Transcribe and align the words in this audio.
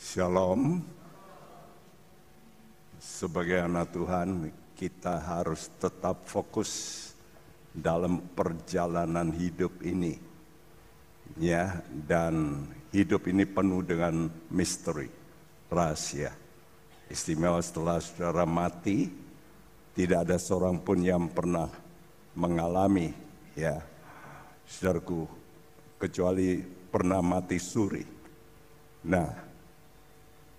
Shalom. 0.00 0.80
Sebagai 2.96 3.60
anak 3.60 3.92
Tuhan, 3.92 4.48
kita 4.72 5.20
harus 5.20 5.68
tetap 5.76 6.24
fokus 6.24 6.72
dalam 7.68 8.24
perjalanan 8.32 9.28
hidup 9.28 9.84
ini. 9.84 10.16
Ya, 11.36 11.84
dan 12.08 12.64
hidup 12.96 13.28
ini 13.28 13.44
penuh 13.44 13.84
dengan 13.84 14.32
misteri, 14.48 15.12
rahasia. 15.68 16.32
Istimewa 17.12 17.60
setelah 17.60 18.00
saudara 18.00 18.48
mati, 18.48 19.04
tidak 19.92 20.24
ada 20.24 20.40
seorang 20.40 20.80
pun 20.80 21.04
yang 21.04 21.28
pernah 21.28 21.68
mengalami 22.32 23.12
ya 23.52 23.84
saudaraku 24.64 25.28
kecuali 26.00 26.56
pernah 26.88 27.20
mati 27.20 27.60
suri. 27.60 28.04
Nah, 29.04 29.49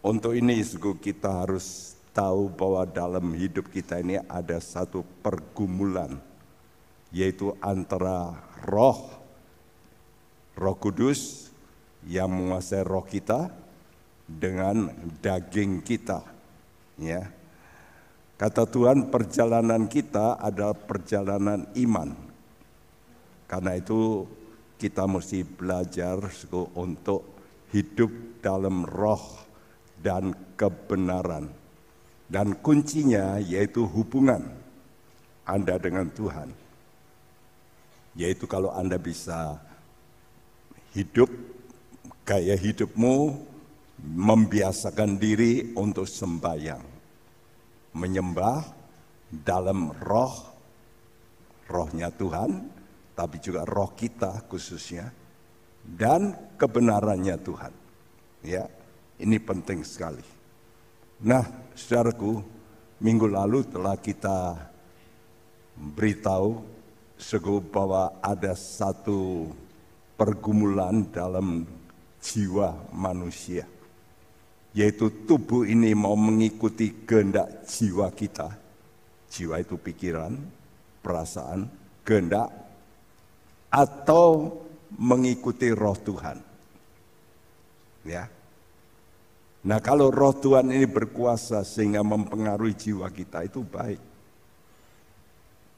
untuk 0.01 0.33
ini 0.33 0.65
kita 1.01 1.45
harus 1.45 1.97
tahu 2.11 2.51
bahwa 2.51 2.83
dalam 2.89 3.31
hidup 3.37 3.71
kita 3.71 4.01
ini 4.01 4.19
ada 4.27 4.59
satu 4.59 5.05
pergumulan 5.23 6.19
yaitu 7.13 7.55
antara 7.61 8.35
roh 8.65 8.97
roh 10.57 10.75
kudus 10.75 11.51
yang 12.07 12.33
menguasai 12.33 12.83
roh 12.83 13.05
kita 13.05 13.53
dengan 14.25 14.89
daging 15.21 15.83
kita 15.85 16.23
ya. 16.97 17.29
Kata 18.41 18.65
Tuhan 18.65 19.13
perjalanan 19.13 19.85
kita 19.85 20.41
adalah 20.41 20.73
perjalanan 20.73 21.69
iman. 21.77 22.09
Karena 23.45 23.77
itu 23.77 24.25
kita 24.81 25.05
mesti 25.05 25.45
belajar 25.45 26.17
untuk 26.73 27.21
hidup 27.69 28.09
dalam 28.41 28.81
roh 28.81 29.40
dan 30.01 30.33
kebenaran. 30.57 31.49
Dan 32.31 32.57
kuncinya 32.59 33.37
yaitu 33.39 33.85
hubungan 33.85 34.41
Anda 35.45 35.77
dengan 35.77 36.09
Tuhan. 36.11 36.49
Yaitu 38.17 38.49
kalau 38.49 38.71
Anda 38.75 38.99
bisa 38.99 39.59
hidup 40.91 41.31
gaya 42.27 42.55
hidupmu 42.55 43.47
membiasakan 44.01 45.19
diri 45.21 45.75
untuk 45.77 46.09
sembahyang. 46.09 46.83
Menyembah 47.91 48.63
dalam 49.31 49.91
roh, 49.99 50.35
rohnya 51.67 52.11
Tuhan, 52.11 52.67
tapi 53.15 53.37
juga 53.43 53.67
roh 53.67 53.91
kita 53.91 54.47
khususnya 54.47 55.11
dan 55.83 56.55
kebenarannya 56.55 57.35
Tuhan. 57.41 57.73
Ya, 58.41 58.65
ini 59.21 59.37
penting 59.37 59.85
sekali. 59.85 60.25
Nah, 61.21 61.45
saudaraku, 61.77 62.41
minggu 62.97 63.29
lalu 63.29 63.61
telah 63.69 63.93
kita 64.01 64.57
beritahu 65.77 66.65
sego 67.21 67.61
bahwa 67.61 68.17
ada 68.19 68.57
satu 68.57 69.49
pergumulan 70.17 71.05
dalam 71.13 71.65
jiwa 72.17 72.73
manusia. 72.89 73.69
Yaitu 74.73 75.27
tubuh 75.29 75.67
ini 75.67 75.93
mau 75.93 76.17
mengikuti 76.17 77.05
kehendak 77.05 77.69
jiwa 77.69 78.09
kita. 78.09 78.49
Jiwa 79.29 79.61
itu 79.61 79.77
pikiran, 79.77 80.33
perasaan, 81.05 81.69
kehendak, 82.01 82.49
atau 83.71 84.59
mengikuti 84.97 85.71
roh 85.71 85.95
Tuhan. 85.95 86.37
Ya. 88.03 88.40
Nah, 89.61 89.77
kalau 89.77 90.09
roh 90.09 90.33
Tuhan 90.33 90.73
ini 90.73 90.89
berkuasa 90.89 91.61
sehingga 91.61 92.01
mempengaruhi 92.01 92.73
jiwa 92.73 93.05
kita 93.13 93.45
itu 93.45 93.61
baik. 93.61 94.01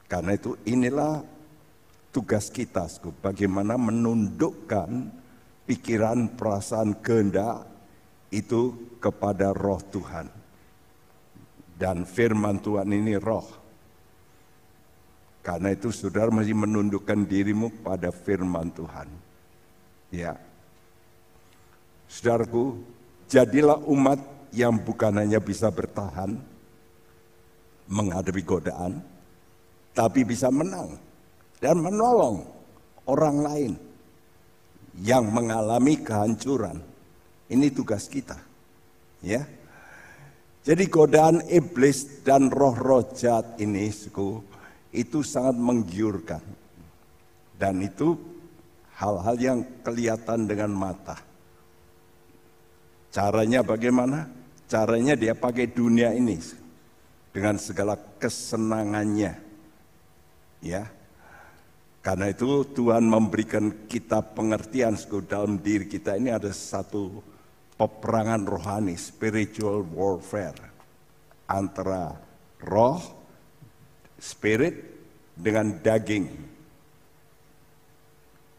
Karena 0.08 0.32
itu 0.32 0.56
inilah 0.64 1.20
tugas 2.08 2.48
kita, 2.48 2.88
bagaimana 3.20 3.76
menundukkan 3.76 4.88
pikiran, 5.68 6.32
perasaan, 6.32 6.96
kehendak 7.04 7.68
itu 8.32 8.94
kepada 9.04 9.52
roh 9.52 9.82
Tuhan. 9.92 10.32
Dan 11.74 12.08
firman 12.08 12.62
Tuhan 12.64 12.88
ini 12.88 13.20
roh. 13.20 13.44
Karena 15.44 15.76
itu 15.76 15.92
saudara 15.92 16.32
masih 16.32 16.56
menundukkan 16.56 17.20
dirimu 17.28 17.84
pada 17.84 18.08
firman 18.08 18.72
Tuhan. 18.72 19.08
Ya. 20.08 20.40
Saudaraku, 22.08 22.80
jadilah 23.34 23.82
umat 23.90 24.22
yang 24.54 24.78
bukan 24.78 25.18
hanya 25.18 25.42
bisa 25.42 25.66
bertahan 25.74 26.38
menghadapi 27.90 28.42
godaan, 28.46 29.02
tapi 29.90 30.22
bisa 30.22 30.54
menang 30.54 30.94
dan 31.58 31.82
menolong 31.82 32.46
orang 33.10 33.36
lain 33.42 33.72
yang 35.02 35.26
mengalami 35.26 35.98
kehancuran. 35.98 36.78
Ini 37.50 37.66
tugas 37.74 38.06
kita. 38.06 38.38
Ya. 39.20 39.42
Jadi 40.64 40.88
godaan 40.88 41.44
iblis 41.50 42.24
dan 42.24 42.48
roh-roh 42.48 43.04
jahat 43.12 43.60
ini, 43.60 43.92
suku, 43.92 44.40
itu 44.96 45.20
sangat 45.20 45.60
menggiurkan. 45.60 46.40
Dan 47.52 47.84
itu 47.84 48.16
hal-hal 48.96 49.36
yang 49.36 49.60
kelihatan 49.84 50.48
dengan 50.48 50.72
mata. 50.72 51.33
Caranya 53.14 53.62
bagaimana? 53.62 54.26
Caranya 54.66 55.14
dia 55.14 55.38
pakai 55.38 55.70
dunia 55.70 56.10
ini 56.10 56.34
dengan 57.30 57.54
segala 57.62 57.94
kesenangannya. 57.94 59.38
Ya. 60.58 60.90
Karena 62.02 62.34
itu 62.34 62.66
Tuhan 62.74 63.06
memberikan 63.06 63.86
kita 63.86 64.18
pengertian 64.34 64.98
dalam 65.30 65.62
diri 65.62 65.86
kita 65.86 66.18
ini 66.18 66.34
ada 66.34 66.50
satu 66.50 67.22
peperangan 67.78 68.42
rohani, 68.50 68.98
spiritual 68.98 69.86
warfare 69.94 70.58
antara 71.46 72.18
roh 72.66 72.98
spirit 74.18 74.74
dengan 75.38 75.70
daging. 75.80 76.26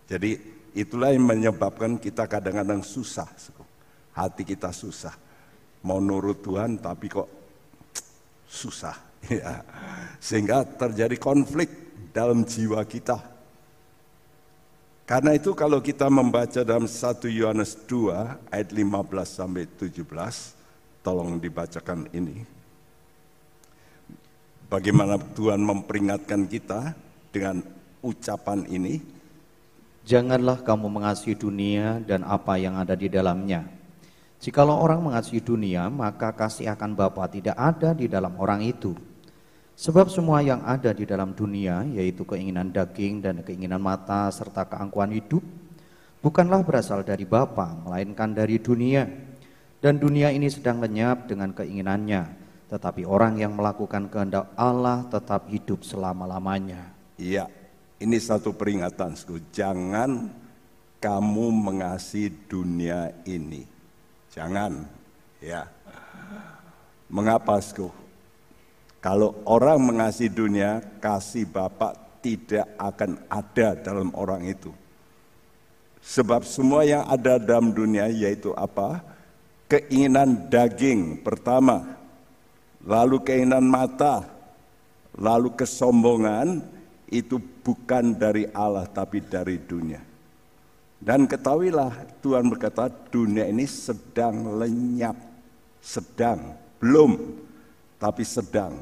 Jadi 0.05 0.31
itulah 0.77 1.11
yang 1.11 1.25
menyebabkan 1.25 1.97
kita 1.97 2.29
kadang-kadang 2.29 2.85
susah. 2.85 3.27
Hati 4.15 4.47
kita 4.47 4.71
susah. 4.71 5.11
Mau 5.83 5.99
nurut 5.99 6.39
Tuhan 6.39 6.79
tapi 6.79 7.11
kok 7.11 7.27
susah. 8.47 8.95
Ya. 9.25 9.65
Sehingga 10.21 10.61
terjadi 10.61 11.17
konflik 11.17 11.65
dalam 12.13 12.45
jiwa 12.45 12.77
kita. 12.85 13.17
Karena 15.09 15.33
itu 15.33 15.57
kalau 15.57 15.81
kita 15.81 16.05
membaca 16.13 16.61
dalam 16.61 16.85
1 16.85 17.25
Yohanes 17.29 17.73
2 17.89 18.53
ayat 18.53 18.69
15 18.69 18.85
sampai 19.25 19.65
17, 19.65 20.01
tolong 21.01 21.37
dibacakan 21.41 22.09
ini. 22.09 22.45
Bagaimana 24.65 25.21
Tuhan 25.21 25.61
memperingatkan 25.61 26.49
kita 26.49 26.97
dengan 27.29 27.61
ucapan 28.01 28.65
ini? 28.65 28.97
Janganlah 30.05 30.61
kamu 30.61 30.89
mengasihi 30.89 31.37
dunia 31.37 32.01
dan 32.01 32.25
apa 32.25 32.57
yang 32.57 32.77
ada 32.77 32.97
di 32.97 33.05
dalamnya. 33.05 33.74
Jikalau 34.39 34.77
orang 34.77 35.01
mengasihi 35.01 35.41
dunia, 35.41 35.87
maka 35.89 36.35
kasih 36.35 36.71
akan 36.75 36.93
Bapa 36.93 37.25
tidak 37.31 37.55
ada 37.55 37.95
di 37.95 38.05
dalam 38.05 38.35
orang 38.37 38.61
itu. 38.61 38.93
Sebab 39.75 40.07
semua 40.07 40.39
yang 40.39 40.63
ada 40.63 40.95
di 40.95 41.03
dalam 41.03 41.35
dunia, 41.35 41.83
yaitu 41.87 42.23
keinginan 42.23 42.71
daging 42.71 43.19
dan 43.19 43.43
keinginan 43.43 43.83
mata 43.83 44.31
serta 44.31 44.67
keangkuhan 44.67 45.11
hidup, 45.11 45.43
bukanlah 46.23 46.63
berasal 46.63 47.03
dari 47.03 47.27
Bapa, 47.27 47.75
melainkan 47.83 48.31
dari 48.31 48.59
dunia. 48.59 49.07
Dan 49.79 49.99
dunia 49.99 50.31
ini 50.31 50.47
sedang 50.47 50.79
lenyap 50.79 51.27
dengan 51.27 51.51
keinginannya 51.51 52.45
tetapi 52.65 53.05
orang 53.05 53.37
yang 53.37 53.53
melakukan 53.53 54.09
kehendak 54.09 54.49
Allah 54.57 55.05
tetap 55.07 55.45
hidup 55.53 55.85
selama-lamanya. 55.85 56.89
Iya, 57.15 57.47
ini 58.01 58.17
satu 58.17 58.51
peringatan, 58.51 59.13
jangan 59.53 60.33
kamu 60.97 61.45
mengasihi 61.53 62.33
dunia 62.49 63.13
ini. 63.29 63.74
Jangan, 64.35 64.83
ya. 65.39 65.63
Mengapa, 67.07 67.55
Sku? 67.63 67.87
Kalau 68.99 69.39
orang 69.47 69.79
mengasihi 69.79 70.27
dunia, 70.27 70.83
kasih 70.99 71.47
Bapak 71.47 72.19
tidak 72.19 72.67
akan 72.75 73.21
ada 73.31 73.77
dalam 73.79 74.09
orang 74.17 74.43
itu. 74.43 74.73
Sebab 76.01 76.43
semua 76.43 76.83
yang 76.83 77.05
ada 77.05 77.37
dalam 77.37 77.71
dunia 77.71 78.11
yaitu 78.11 78.51
apa? 78.57 79.01
Keinginan 79.65 80.49
daging 80.49 81.21
pertama, 81.21 81.97
lalu 82.85 83.21
keinginan 83.21 83.65
mata, 83.65 84.25
lalu 85.17 85.53
kesombongan 85.57 86.61
itu 87.09 87.41
bukan 87.61 88.13
dari 88.13 88.49
Allah 88.53 88.85
tapi 88.89 89.21
dari 89.21 89.57
dunia. 89.57 90.14
Dan 91.05 91.29
ketahuilah 91.29 92.17
Tuhan 92.25 92.49
berkata 92.49 92.89
dunia 92.89 93.45
ini 93.45 93.69
sedang 93.69 94.57
lenyap. 94.57 95.13
Sedang, 95.77 96.57
belum, 96.81 97.13
tapi 98.01 98.25
sedang. 98.25 98.73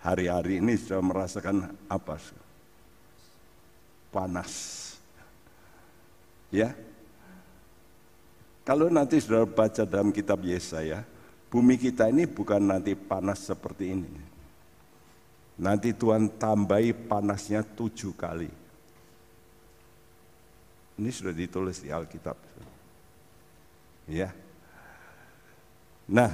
Hari-hari 0.00 0.64
ini 0.64 0.80
sudah 0.80 1.04
merasakan 1.04 1.76
apa? 1.92 2.16
Panas. 4.08 4.52
Ya. 6.48 6.72
Kalau 8.64 8.88
nanti 8.88 9.20
sudah 9.20 9.44
baca 9.44 9.84
dalam 9.84 10.08
kitab 10.08 10.40
Yesaya, 10.40 11.04
bumi 11.52 11.76
kita 11.76 12.08
ini 12.08 12.24
bukan 12.24 12.64
nanti 12.64 12.96
panas 12.96 13.44
seperti 13.44 13.92
ini. 13.92 14.08
Nanti 15.60 15.92
Tuhan 15.92 16.32
tambahi 16.40 16.96
panasnya 16.96 17.60
tujuh 17.60 18.16
kali 18.16 18.63
ini 20.94 21.10
sudah 21.10 21.34
ditulis 21.34 21.82
di 21.82 21.90
Alkitab. 21.90 22.38
Ya. 24.06 24.30
Nah, 26.06 26.30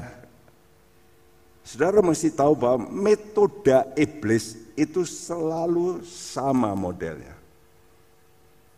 saudara 1.64 2.02
mesti 2.04 2.28
tahu 2.28 2.52
bahwa 2.58 2.90
metode 2.90 3.72
iblis 3.96 4.58
itu 4.76 5.06
selalu 5.06 6.04
sama 6.04 6.76
modelnya. 6.76 7.32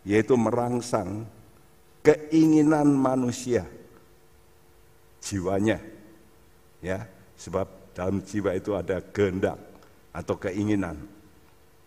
Yaitu 0.07 0.35
merangsang 0.39 1.27
keinginan 2.03 2.87
manusia 2.91 3.67
jiwanya. 5.23 5.79
Ya, 6.83 7.07
sebab 7.39 7.67
dalam 7.95 8.23
jiwa 8.23 8.55
itu 8.59 8.75
ada 8.75 8.99
kehendak 8.99 9.59
atau 10.15 10.35
keinginan. 10.39 10.99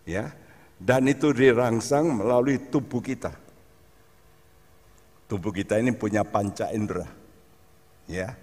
Ya. 0.04 0.32
Dan 0.76 1.08
itu 1.08 1.32
dirangsang 1.32 2.12
melalui 2.12 2.60
tubuh 2.60 3.00
kita. 3.00 3.45
Tubuh 5.26 5.50
kita 5.50 5.82
ini 5.82 5.90
punya 5.94 6.22
panca 6.22 6.70
indera. 6.70 7.10
Ya. 8.06 8.38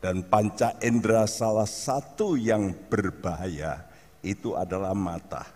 Dan 0.00 0.28
panca 0.28 0.76
indera 0.84 1.24
salah 1.24 1.64
satu 1.64 2.36
yang 2.36 2.76
berbahaya 2.92 3.80
itu 4.20 4.52
adalah 4.52 4.92
mata. 4.92 5.48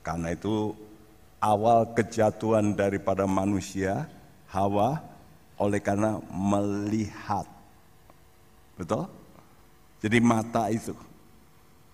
Karena 0.00 0.32
itu 0.32 0.72
awal 1.40 1.92
kejatuhan 1.92 2.72
daripada 2.72 3.28
manusia 3.28 4.08
Hawa 4.48 5.02
oleh 5.60 5.80
karena 5.82 6.22
melihat. 6.32 7.44
Betul? 8.78 9.06
Jadi 10.00 10.18
mata 10.20 10.68
itu. 10.72 10.96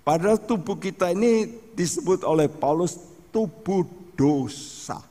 Padahal 0.06 0.40
tubuh 0.40 0.74
kita 0.78 1.12
ini 1.12 1.46
disebut 1.76 2.24
oleh 2.24 2.50
Paulus 2.50 2.98
tubuh 3.30 3.86
dosa. 4.18 5.09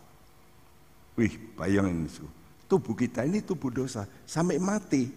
Wih, 1.20 1.36
bayangin 1.60 2.08
itu. 2.08 2.24
Tubuh 2.72 2.96
kita 2.96 3.28
ini 3.28 3.44
tubuh 3.44 3.68
dosa. 3.68 4.08
Sampai 4.24 4.56
mati, 4.56 5.12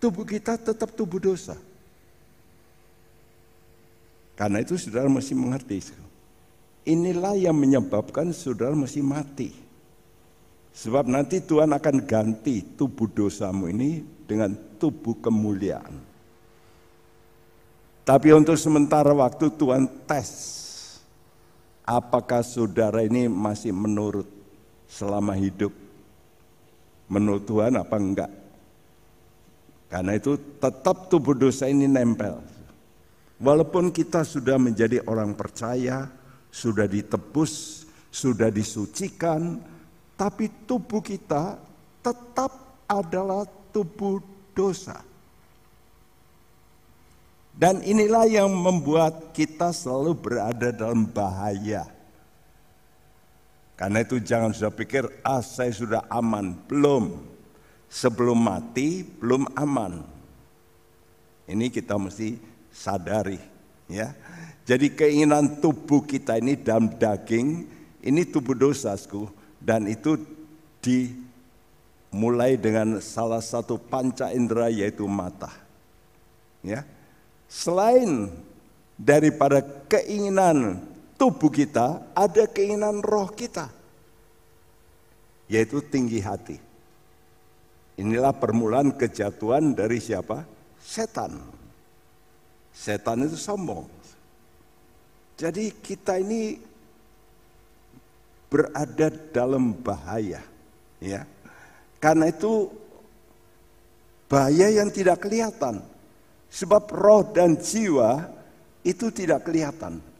tubuh 0.00 0.24
kita 0.24 0.56
tetap 0.56 0.96
tubuh 0.96 1.20
dosa. 1.20 1.60
Karena 4.32 4.64
itu 4.64 4.80
saudara 4.80 5.12
mesti 5.12 5.36
mengerti. 5.36 5.92
Inilah 6.88 7.36
yang 7.36 7.52
menyebabkan 7.52 8.32
saudara 8.32 8.72
mesti 8.72 9.04
mati. 9.04 9.52
Sebab 10.72 11.04
nanti 11.04 11.44
Tuhan 11.44 11.68
akan 11.76 11.96
ganti 12.08 12.64
tubuh 12.64 13.12
dosamu 13.12 13.68
ini 13.68 14.00
dengan 14.24 14.56
tubuh 14.80 15.20
kemuliaan. 15.20 16.00
Tapi 18.08 18.32
untuk 18.32 18.56
sementara 18.56 19.12
waktu 19.12 19.52
Tuhan 19.52 19.84
tes 20.08 20.28
apakah 21.84 22.40
saudara 22.40 23.04
ini 23.04 23.28
masih 23.28 23.76
menurut 23.76 24.31
selama 24.92 25.32
hidup 25.32 25.72
menurut 27.08 27.48
Tuhan 27.48 27.80
apa 27.80 27.96
enggak. 27.96 28.32
Karena 29.88 30.12
itu 30.16 30.36
tetap 30.60 31.08
tubuh 31.08 31.32
dosa 31.32 31.68
ini 31.68 31.88
nempel. 31.88 32.40
Walaupun 33.40 33.88
kita 33.88 34.24
sudah 34.24 34.56
menjadi 34.56 35.04
orang 35.04 35.36
percaya, 35.36 36.08
sudah 36.48 36.88
ditebus, 36.88 37.84
sudah 38.12 38.48
disucikan, 38.48 39.60
tapi 40.16 40.48
tubuh 40.68 41.04
kita 41.04 41.60
tetap 42.00 42.52
adalah 42.88 43.44
tubuh 43.72 44.20
dosa. 44.56 45.00
Dan 47.52 47.84
inilah 47.84 48.24
yang 48.24 48.48
membuat 48.48 49.36
kita 49.36 49.76
selalu 49.76 50.16
berada 50.16 50.72
dalam 50.72 51.04
bahaya 51.04 51.84
karena 53.82 54.06
itu 54.06 54.22
jangan 54.22 54.54
sudah 54.54 54.70
pikir, 54.70 55.10
ah 55.26 55.42
saya 55.42 55.74
sudah 55.74 56.06
aman. 56.06 56.54
Belum. 56.70 57.18
Sebelum 57.90 58.38
mati, 58.38 59.02
belum 59.02 59.50
aman. 59.58 60.06
Ini 61.50 61.66
kita 61.66 61.98
mesti 61.98 62.38
sadari. 62.70 63.42
ya. 63.90 64.14
Jadi 64.62 64.86
keinginan 64.94 65.58
tubuh 65.58 66.06
kita 66.06 66.38
ini 66.38 66.54
dalam 66.54 66.94
daging, 66.94 67.66
ini 68.06 68.22
tubuh 68.22 68.54
dosaku. 68.54 69.26
Dan 69.58 69.90
itu 69.90 70.14
dimulai 70.78 72.54
dengan 72.54 73.02
salah 73.02 73.42
satu 73.42 73.82
panca 73.82 74.30
indera 74.30 74.70
yaitu 74.70 75.10
mata. 75.10 75.50
Ya. 76.62 76.86
Selain 77.50 78.30
daripada 78.94 79.58
keinginan 79.90 80.86
tubuh 81.22 81.54
kita 81.54 82.02
ada 82.18 82.50
keinginan 82.50 82.98
roh 82.98 83.30
kita, 83.30 83.70
yaitu 85.46 85.78
tinggi 85.78 86.18
hati. 86.18 86.58
Inilah 87.94 88.34
permulaan 88.34 88.90
kejatuhan 88.90 89.70
dari 89.70 90.02
siapa? 90.02 90.42
Setan. 90.82 91.38
Setan 92.74 93.22
itu 93.22 93.38
sombong. 93.38 93.86
Jadi 95.38 95.70
kita 95.78 96.18
ini 96.18 96.58
berada 98.50 99.06
dalam 99.30 99.78
bahaya, 99.78 100.42
ya. 100.98 101.22
Karena 102.02 102.34
itu 102.34 102.66
bahaya 104.26 104.74
yang 104.74 104.90
tidak 104.90 105.22
kelihatan. 105.22 105.86
Sebab 106.50 106.90
roh 106.90 107.22
dan 107.30 107.54
jiwa 107.54 108.26
itu 108.82 109.14
tidak 109.14 109.46
kelihatan. 109.46 110.11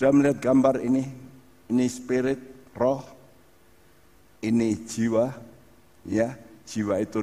Sudah 0.00 0.16
melihat 0.16 0.40
gambar 0.40 0.80
ini? 0.80 1.04
Ini 1.68 1.84
spirit, 1.92 2.72
roh, 2.72 3.04
ini 4.40 4.72
jiwa, 4.88 5.28
ya. 6.08 6.40
Jiwa 6.64 7.04
itu 7.04 7.20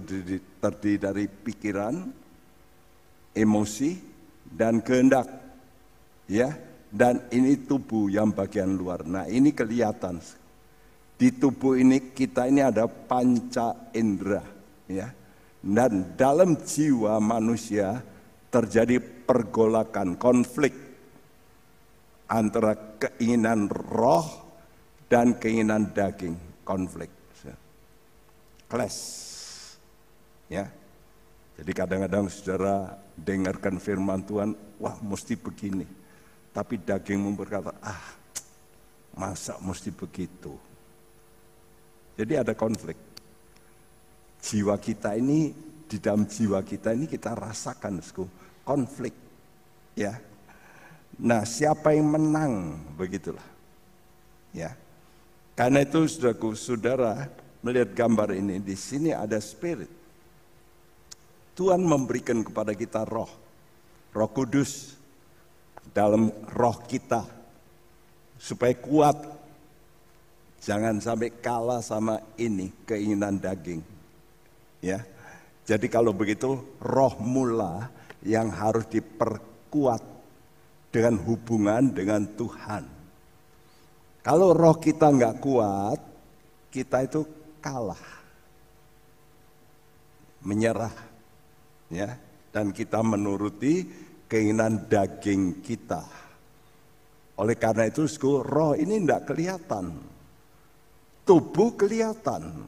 terdiri 0.61 1.01
dari 1.01 1.25
pikiran, 1.25 2.05
emosi, 3.33 3.97
dan 4.45 4.85
kehendak, 4.85 5.25
ya. 6.29 6.53
Dan 6.93 7.25
ini 7.33 7.57
tubuh 7.65 8.13
yang 8.13 8.29
bagian 8.29 8.77
luar. 8.77 9.09
Nah 9.09 9.25
ini 9.25 9.57
kelihatan. 9.57 10.21
Di 11.17 11.33
tubuh 11.33 11.81
ini 11.81 12.13
kita 12.13 12.45
ini 12.45 12.61
ada 12.61 12.85
panca 12.85 13.89
indera, 13.89 14.45
ya. 14.85 15.09
Dan 15.65 16.13
dalam 16.13 16.61
jiwa 16.61 17.17
manusia 17.17 18.05
terjadi 18.53 19.01
pergolakan, 19.01 20.13
konflik 20.21 20.86
antara 22.27 22.75
keinginan 22.99 23.71
roh 23.71 24.27
dan 25.07 25.39
keinginan 25.39 25.95
daging 25.95 26.35
konflik. 26.67 27.09
Clash. 28.67 28.99
Ya. 30.51 30.67
Jadi 31.55 31.71
kadang-kadang 31.71 32.27
saudara 32.27 32.99
dengarkan 33.15 33.79
firman 33.79 34.21
Tuhan 34.27 34.53
wah 34.77 34.99
mesti 34.99 35.39
begini. 35.39 35.87
Tapi 36.51 36.75
dagingmu 36.83 37.33
berkata 37.33 37.71
ah 37.79 38.03
masa 39.15 39.55
mesti 39.63 39.89
begitu? 39.89 40.53
Jadi 42.19 42.33
ada 42.35 42.53
konflik. 42.53 42.99
Jiwa 44.43 44.75
kita 44.77 45.15
ini 45.15 45.49
di 45.87 45.97
dalam 46.03 46.27
jiwa 46.27 46.59
kita 46.61 46.91
ini 46.91 47.07
kita 47.07 47.33
rasakan 47.33 48.03
konflik. 48.67 49.15
Ya 49.97 50.26
Nah, 51.17 51.41
siapa 51.47 51.95
yang 51.95 52.13
menang? 52.13 52.77
Begitulah. 52.93 53.45
Ya. 54.53 54.75
Karena 55.57 55.81
itu 55.81 56.05
saudaraku, 56.05 56.53
saudara 56.53 57.25
melihat 57.65 57.89
gambar 57.97 58.37
ini, 58.37 58.61
di 58.61 58.77
sini 58.77 59.09
ada 59.09 59.41
spirit. 59.41 59.89
Tuhan 61.57 61.81
memberikan 61.81 62.45
kepada 62.45 62.77
kita 62.77 63.01
roh. 63.09 63.29
Roh 64.13 64.29
kudus 64.29 64.93
dalam 65.89 66.29
roh 66.53 66.77
kita. 66.85 67.25
Supaya 68.37 68.77
kuat. 68.77 69.17
Jangan 70.61 71.01
sampai 71.01 71.33
kalah 71.41 71.81
sama 71.81 72.21
ini, 72.37 72.69
keinginan 72.85 73.41
daging. 73.41 73.81
Ya. 74.85 75.01
Jadi 75.65 75.89
kalau 75.89 76.13
begitu 76.13 76.61
roh 76.77 77.13
mula 77.17 77.89
yang 78.21 78.53
harus 78.53 78.85
diperkuat 78.85 80.16
dengan 80.91 81.19
hubungan 81.23 81.91
dengan 81.91 82.23
Tuhan. 82.35 82.83
Kalau 84.23 84.51
roh 84.51 84.75
kita 84.75 85.07
nggak 85.07 85.39
kuat, 85.39 85.99
kita 86.67 87.07
itu 87.07 87.23
kalah, 87.63 88.03
menyerah, 90.43 90.91
ya, 91.87 92.11
dan 92.51 92.75
kita 92.75 92.99
menuruti 92.99 93.87
keinginan 94.27 94.87
daging 94.91 95.63
kita. 95.63 96.03
Oleh 97.39 97.55
karena 97.55 97.87
itu, 97.87 98.03
roh 98.43 98.75
ini 98.75 98.99
tidak 98.99 99.31
kelihatan, 99.31 99.95
tubuh 101.23 101.77
kelihatan, 101.79 102.67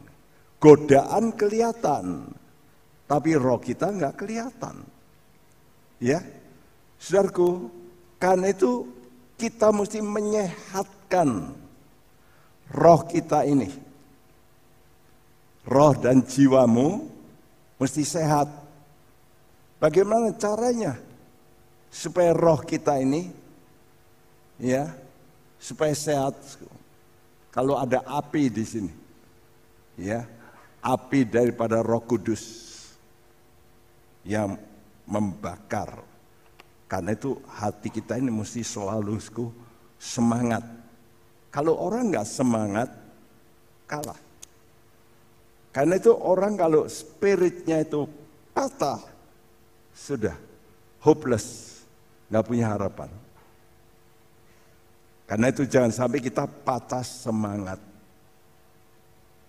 godaan 0.64 1.36
kelihatan, 1.36 2.30
tapi 3.04 3.36
roh 3.36 3.60
kita 3.60 3.92
nggak 3.92 4.16
kelihatan. 4.16 4.80
Ya, 6.00 6.24
saudaraku, 7.02 7.79
karena 8.20 8.52
itu 8.52 8.84
kita 9.40 9.72
mesti 9.72 10.04
menyehatkan 10.04 11.56
roh 12.76 13.02
kita 13.08 13.48
ini. 13.48 13.72
Roh 15.64 15.96
dan 15.96 16.20
jiwamu 16.28 17.08
mesti 17.80 18.04
sehat. 18.04 18.52
Bagaimana 19.80 20.36
caranya 20.36 21.00
supaya 21.88 22.36
roh 22.36 22.60
kita 22.60 23.00
ini 23.00 23.32
ya 24.60 24.92
supaya 25.56 25.96
sehat? 25.96 26.36
Kalau 27.50 27.80
ada 27.80 28.04
api 28.04 28.52
di 28.52 28.64
sini, 28.68 28.94
ya 29.98 30.28
api 30.84 31.26
daripada 31.26 31.82
Roh 31.82 32.04
Kudus 32.04 32.68
yang 34.24 34.60
membakar 35.10 36.04
karena 36.90 37.14
itu 37.14 37.38
hati 37.46 37.94
kita 37.94 38.18
ini 38.18 38.34
mesti 38.34 38.66
selalu 38.66 39.22
semangat. 40.02 40.66
Kalau 41.54 41.78
orang 41.78 42.10
nggak 42.10 42.26
semangat, 42.26 42.90
kalah. 43.86 44.18
Karena 45.70 46.02
itu 46.02 46.10
orang 46.18 46.58
kalau 46.58 46.90
spiritnya 46.90 47.86
itu 47.86 48.10
patah, 48.58 48.98
sudah 49.94 50.34
hopeless, 51.06 51.78
nggak 52.34 52.46
punya 52.50 52.74
harapan. 52.74 53.10
Karena 55.30 55.54
itu 55.54 55.70
jangan 55.70 55.94
sampai 55.94 56.26
kita 56.26 56.50
patah 56.50 57.06
semangat. 57.06 57.78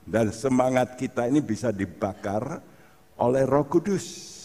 Dan 0.04 0.28
semangat 0.28 1.00
kita 1.00 1.24
ini 1.24 1.40
bisa 1.40 1.72
dibakar 1.72 2.60
oleh 3.16 3.48
roh 3.48 3.64
kudus. 3.64 4.36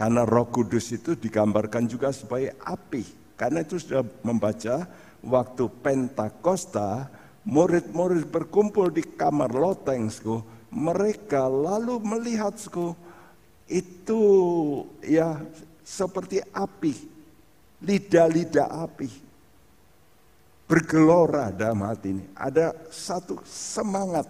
Karena 0.00 0.24
roh 0.24 0.48
kudus 0.48 0.96
itu 0.96 1.12
digambarkan 1.12 1.84
juga 1.84 2.08
sebagai 2.08 2.56
api. 2.64 3.04
Karena 3.36 3.60
itu 3.60 3.76
sudah 3.76 4.00
membaca 4.24 4.88
waktu 5.20 5.68
Pentakosta, 5.84 7.12
murid-murid 7.44 8.24
berkumpul 8.32 8.88
di 8.88 9.04
kamar 9.04 9.52
loteng, 9.52 10.08
mereka 10.72 11.52
lalu 11.52 12.00
melihat 12.00 12.56
itu 13.68 14.22
ya 15.04 15.36
seperti 15.84 16.40
api, 16.48 16.96
lidah-lidah 17.84 18.88
api. 18.88 19.12
Bergelora 20.64 21.52
dalam 21.52 21.84
hati 21.84 22.16
ini. 22.16 22.24
Ada 22.32 22.72
satu 22.88 23.36
semangat, 23.44 24.24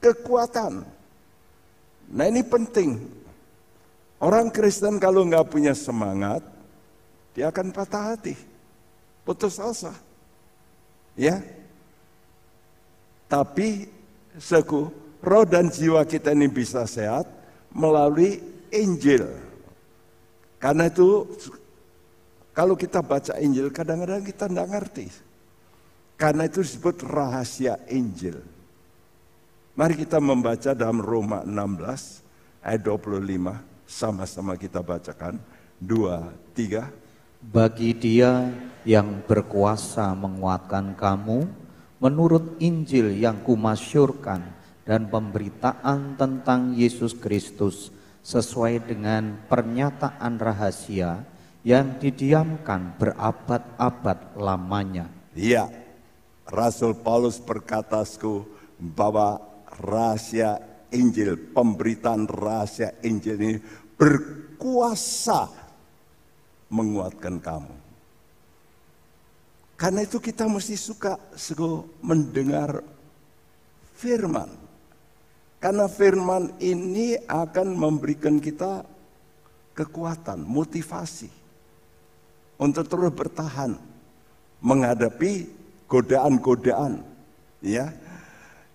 kekuatan. 0.00 0.88
Nah 2.16 2.26
ini 2.32 2.40
penting 2.40 3.23
Orang 4.24 4.48
Kristen 4.48 4.96
kalau 4.96 5.20
nggak 5.28 5.52
punya 5.52 5.76
semangat, 5.76 6.40
dia 7.36 7.52
akan 7.52 7.68
patah 7.76 8.16
hati, 8.16 8.32
putus 9.20 9.60
asa. 9.60 9.92
Ya, 11.12 11.44
tapi 13.28 13.84
seku 14.40 14.88
roh 15.20 15.44
dan 15.44 15.68
jiwa 15.68 16.00
kita 16.08 16.32
ini 16.32 16.48
bisa 16.48 16.88
sehat 16.88 17.28
melalui 17.68 18.40
Injil. 18.72 19.28
Karena 20.56 20.88
itu 20.88 21.28
kalau 22.56 22.80
kita 22.80 23.04
baca 23.04 23.36
Injil 23.36 23.68
kadang-kadang 23.68 24.24
kita 24.24 24.48
tidak 24.48 24.68
ngerti. 24.72 25.06
Karena 26.16 26.48
itu 26.48 26.64
disebut 26.64 27.04
rahasia 27.04 27.76
Injil. 27.92 28.40
Mari 29.76 30.00
kita 30.00 30.16
membaca 30.16 30.72
dalam 30.72 31.04
Roma 31.04 31.44
16 31.44 32.64
ayat 32.64 32.80
25. 32.80 33.73
Sama-sama 33.84 34.56
kita 34.56 34.80
bacakan. 34.80 35.36
Dua, 35.76 36.32
tiga. 36.56 36.88
Bagi 37.44 37.92
dia 37.92 38.48
yang 38.88 39.20
berkuasa 39.28 40.16
menguatkan 40.16 40.96
kamu 40.96 41.44
menurut 42.00 42.56
Injil 42.60 43.12
yang 43.16 43.44
kumasyurkan 43.44 44.40
dan 44.84 45.08
pemberitaan 45.08 46.16
tentang 46.16 46.76
Yesus 46.76 47.16
Kristus 47.16 47.92
sesuai 48.24 48.88
dengan 48.88 49.36
pernyataan 49.48 50.40
rahasia 50.40 51.24
yang 51.64 51.96
didiamkan 52.00 52.96
berabad-abad 53.00 54.36
lamanya. 54.36 55.08
Iya, 55.32 55.68
Rasul 56.48 56.92
Paulus 56.96 57.40
berkata 57.40 58.04
bahwa 58.76 59.40
rahasia 59.80 60.60
Injil, 60.94 61.36
pemberitaan 61.50 62.30
rahasia 62.30 62.94
Injil 63.02 63.36
ini 63.36 63.58
berkuasa 63.98 65.50
menguatkan 66.70 67.42
kamu. 67.42 67.74
Karena 69.74 70.06
itu 70.06 70.22
kita 70.22 70.46
mesti 70.46 70.78
suka 70.78 71.18
mendengar 71.98 72.78
firman. 73.98 74.48
Karena 75.58 75.90
firman 75.90 76.54
ini 76.62 77.18
akan 77.26 77.74
memberikan 77.74 78.38
kita 78.38 78.86
kekuatan, 79.74 80.46
motivasi 80.46 81.28
untuk 82.60 82.86
terus 82.86 83.10
bertahan 83.10 83.74
menghadapi 84.62 85.50
godaan-godaan 85.90 87.02
ya 87.60 87.92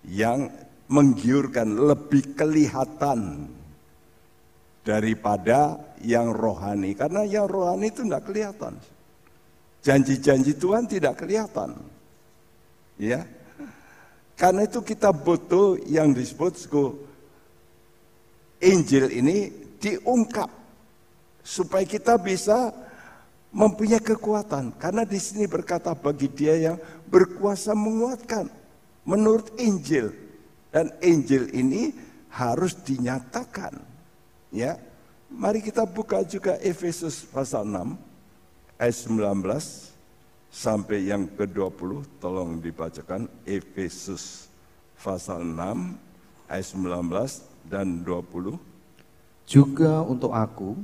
yang 0.04 0.50
menggiurkan, 0.90 1.70
lebih 1.70 2.34
kelihatan 2.34 3.46
daripada 4.82 5.78
yang 6.02 6.34
rohani. 6.34 6.98
Karena 6.98 7.22
yang 7.22 7.46
rohani 7.46 7.94
itu 7.94 8.02
tidak 8.02 8.26
kelihatan. 8.26 8.74
Janji-janji 9.80 10.58
Tuhan 10.58 10.84
tidak 10.90 11.22
kelihatan. 11.22 11.78
Ya. 12.98 13.24
Karena 14.34 14.66
itu 14.66 14.82
kita 14.82 15.14
butuh 15.14 15.78
yang 15.86 16.10
disebut 16.12 16.58
Injil 18.60 19.08
ini 19.08 19.52
diungkap 19.80 20.48
supaya 21.40 21.84
kita 21.88 22.20
bisa 22.20 22.72
mempunyai 23.52 24.00
kekuatan. 24.00 24.76
Karena 24.76 25.08
di 25.08 25.16
sini 25.16 25.48
berkata 25.48 25.96
bagi 25.96 26.28
dia 26.28 26.56
yang 26.56 26.76
berkuasa 27.08 27.72
menguatkan 27.72 28.48
menurut 29.08 29.48
Injil 29.56 30.12
dan 30.70 30.94
Injil 31.02 31.50
ini 31.54 31.94
harus 32.30 32.78
dinyatakan. 32.78 33.74
Ya. 34.54 34.78
Mari 35.30 35.62
kita 35.62 35.86
buka 35.86 36.26
juga 36.26 36.58
Efesus 36.58 37.22
pasal 37.22 37.62
6 37.62 37.94
ayat 38.82 38.96
19 39.06 39.46
sampai 40.50 41.06
yang 41.06 41.30
ke-20 41.38 42.02
tolong 42.18 42.58
dibacakan 42.58 43.30
Efesus 43.46 44.50
pasal 44.98 45.46
6 45.46 45.94
ayat 46.50 46.66
19 46.66 47.70
dan 47.70 48.02
20 48.02 48.58
juga 49.46 50.02
untuk 50.02 50.34
aku 50.34 50.74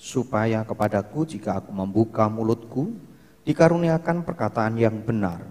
supaya 0.00 0.64
kepadaku 0.64 1.28
jika 1.28 1.60
aku 1.60 1.68
membuka 1.68 2.24
mulutku 2.32 2.96
dikaruniakan 3.44 4.24
perkataan 4.24 4.80
yang 4.80 4.96
benar 4.96 5.44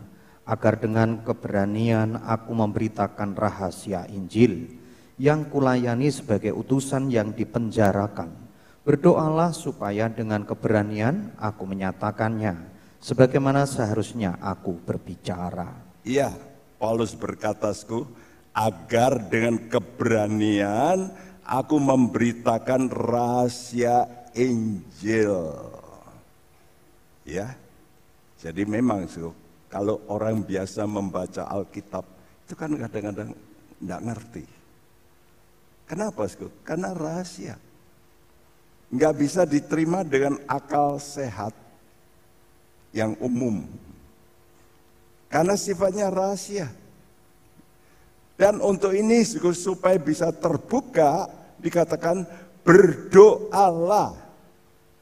agar 0.50 0.82
dengan 0.82 1.22
keberanian 1.22 2.18
aku 2.26 2.58
memberitakan 2.58 3.38
rahasia 3.38 4.10
Injil 4.10 4.82
yang 5.22 5.46
kulayani 5.46 6.10
sebagai 6.10 6.58
utusan 6.58 7.14
yang 7.14 7.38
dipenjarakan. 7.38 8.34
Berdoalah 8.82 9.54
supaya 9.54 10.10
dengan 10.10 10.42
keberanian 10.50 11.38
aku 11.38 11.70
menyatakannya, 11.70 12.58
sebagaimana 12.98 13.70
seharusnya 13.70 14.42
aku 14.42 14.74
berbicara. 14.82 15.70
Iya, 16.02 16.34
Paulus 16.82 17.14
berkata, 17.14 17.70
agar 18.58 19.30
dengan 19.30 19.70
keberanian 19.70 21.14
aku 21.46 21.78
memberitakan 21.78 22.90
rahasia 22.90 24.10
Injil. 24.34 25.54
Ya, 27.22 27.54
jadi 28.42 28.66
memang 28.66 29.06
su, 29.06 29.30
kalau 29.70 30.02
orang 30.10 30.42
biasa 30.42 30.90
membaca 30.90 31.46
Alkitab, 31.46 32.02
itu 32.46 32.54
kan 32.58 32.74
kadang-kadang 32.74 33.38
tidak 33.78 34.02
ngerti. 34.02 34.46
Kenapa? 35.86 36.26
Karena 36.66 36.90
rahasia. 36.94 37.56
Nggak 38.90 39.14
bisa 39.22 39.46
diterima 39.46 40.02
dengan 40.02 40.42
akal 40.50 40.98
sehat 40.98 41.54
yang 42.90 43.14
umum. 43.22 43.66
Karena 45.30 45.54
sifatnya 45.54 46.10
rahasia. 46.10 46.74
Dan 48.34 48.58
untuk 48.66 48.98
ini 48.98 49.22
supaya 49.54 50.02
bisa 50.02 50.34
terbuka 50.34 51.30
dikatakan 51.62 52.26
berdoalah 52.66 54.16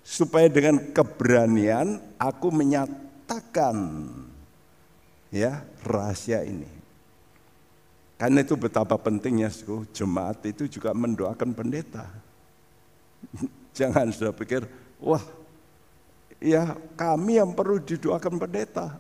supaya 0.04 0.48
dengan 0.52 0.92
keberanian 0.92 2.00
aku 2.18 2.50
menyatakan 2.50 3.76
ya 5.32 5.64
rahasia 5.84 6.44
ini. 6.44 6.70
Karena 8.18 8.42
itu 8.42 8.58
betapa 8.58 8.98
pentingnya 8.98 9.54
jemaat 9.94 10.42
itu 10.50 10.66
juga 10.66 10.90
mendoakan 10.90 11.54
pendeta. 11.54 12.10
Jangan 13.78 14.10
sudah 14.10 14.34
pikir, 14.34 14.66
wah 14.98 15.22
ya 16.42 16.74
kami 16.98 17.38
yang 17.38 17.54
perlu 17.54 17.78
didoakan 17.78 18.42
pendeta. 18.42 18.98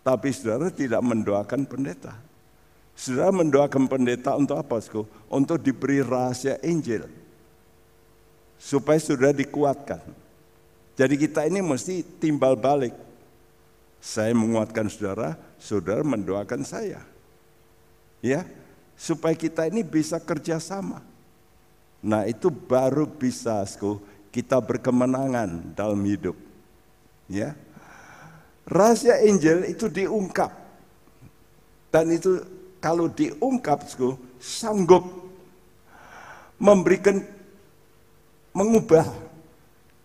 Tapi 0.00 0.30
saudara 0.32 0.70
tidak 0.72 1.02
mendoakan 1.02 1.66
pendeta. 1.66 2.14
Saudara 2.96 3.28
mendoakan 3.34 3.84
pendeta 3.84 4.32
untuk 4.38 4.56
apa? 4.56 4.80
Untuk 5.28 5.60
diberi 5.60 6.00
rahasia 6.00 6.56
Injil. 6.64 7.04
Supaya 8.56 8.96
saudara 8.96 9.36
dikuatkan. 9.36 10.00
Jadi 10.96 11.14
kita 11.20 11.44
ini 11.44 11.60
mesti 11.60 12.00
timbal 12.22 12.56
balik. 12.56 13.05
Saya 14.06 14.30
menguatkan 14.38 14.86
saudara, 14.86 15.34
saudara 15.58 16.06
mendoakan 16.06 16.62
saya. 16.62 17.02
Ya 18.22 18.46
supaya 18.96 19.36
kita 19.36 19.68
ini 19.68 19.84
bisa 19.84 20.16
kerjasama. 20.16 21.04
Nah 22.00 22.24
itu 22.24 22.48
baru 22.48 23.04
bisa 23.04 23.60
kita 24.32 24.56
berkemenangan 24.58 25.76
dalam 25.76 26.00
hidup. 26.02 26.34
Ya, 27.28 27.52
rahasia 28.64 29.20
Injil 29.22 29.68
itu 29.68 29.86
diungkap. 29.92 30.50
Dan 31.92 32.12
itu 32.12 32.40
kalau 32.80 33.08
diungkap 33.08 33.84
sanggup 34.40 35.04
memberikan 36.56 37.20
mengubah 38.56 39.04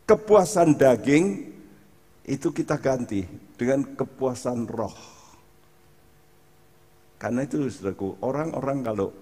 kepuasan 0.03 0.75
daging 0.75 1.51
itu 2.27 2.47
kita 2.51 2.75
ganti 2.75 3.23
dengan 3.61 3.85
kepuasan 3.93 4.65
roh. 4.65 4.97
Karena 7.21 7.45
itu 7.45 7.61
saudaraku, 7.69 8.17
orang-orang 8.25 8.81
kalau 8.81 9.13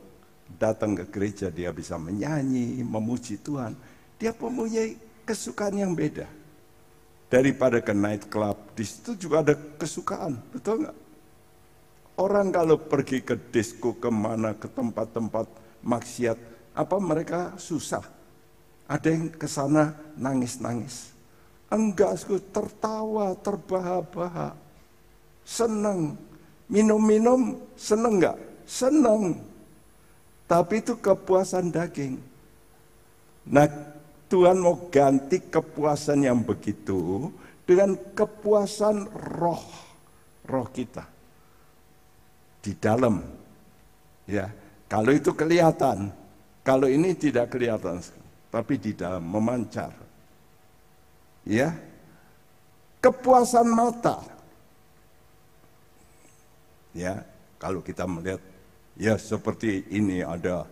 datang 0.55 0.95
ke 0.95 1.11
gereja 1.11 1.51
dia 1.51 1.75
bisa 1.75 1.99
menyanyi, 1.99 2.79
memuji 2.79 3.35
Tuhan. 3.43 3.75
Dia 4.15 4.31
mempunyai 4.31 4.95
kesukaan 5.27 5.75
yang 5.75 5.91
beda. 5.91 6.23
Daripada 7.27 7.83
ke 7.83 7.91
night 7.91 8.31
club, 8.31 8.55
di 8.79 8.87
situ 8.87 9.19
juga 9.19 9.43
ada 9.43 9.59
kesukaan, 9.75 10.39
betul 10.55 10.87
nggak? 10.87 10.97
Orang 12.15 12.55
kalau 12.55 12.79
pergi 12.79 13.19
ke 13.19 13.35
disco 13.51 13.99
ke 13.99 14.07
mana, 14.07 14.55
ke 14.55 14.71
tempat-tempat 14.71 15.51
maksiat, 15.83 16.39
apa 16.79 16.95
mereka 16.97 17.59
susah? 17.59 18.07
Ada 18.87 19.07
yang 19.11 19.35
ke 19.35 19.45
sana 19.51 19.93
nangis-nangis. 20.15 21.18
Enggak, 21.69 22.17
tertawa, 22.49 23.37
terbahak-bahak, 23.37 24.57
senang, 25.45 26.17
Minum-minum 26.69 27.57
seneng 27.73 28.21
nggak? 28.21 28.37
Seneng. 28.69 29.41
Tapi 30.45 30.85
itu 30.85 30.93
kepuasan 31.01 31.73
daging. 31.73 32.21
Nah 33.49 33.65
Tuhan 34.29 34.61
mau 34.61 34.77
ganti 34.93 35.41
kepuasan 35.41 36.29
yang 36.29 36.45
begitu 36.45 37.33
dengan 37.65 37.97
kepuasan 38.13 39.09
roh, 39.41 39.65
roh 40.45 40.67
kita 40.69 41.09
di 42.61 42.77
dalam. 42.77 43.17
Ya, 44.29 44.53
kalau 44.85 45.09
itu 45.09 45.33
kelihatan, 45.33 46.13
kalau 46.61 46.85
ini 46.85 47.17
tidak 47.17 47.49
kelihatan, 47.49 47.97
tapi 48.53 48.77
di 48.77 48.93
dalam 48.93 49.25
memancar. 49.25 49.89
Ya, 51.49 51.73
kepuasan 53.01 53.65
mata 53.73 54.21
Ya, 56.93 57.21
kalau 57.61 57.85
kita 57.85 58.09
melihat 58.09 58.41
ya 58.97 59.13
seperti 59.17 59.85
ini 59.93 60.25
ada 60.25 60.65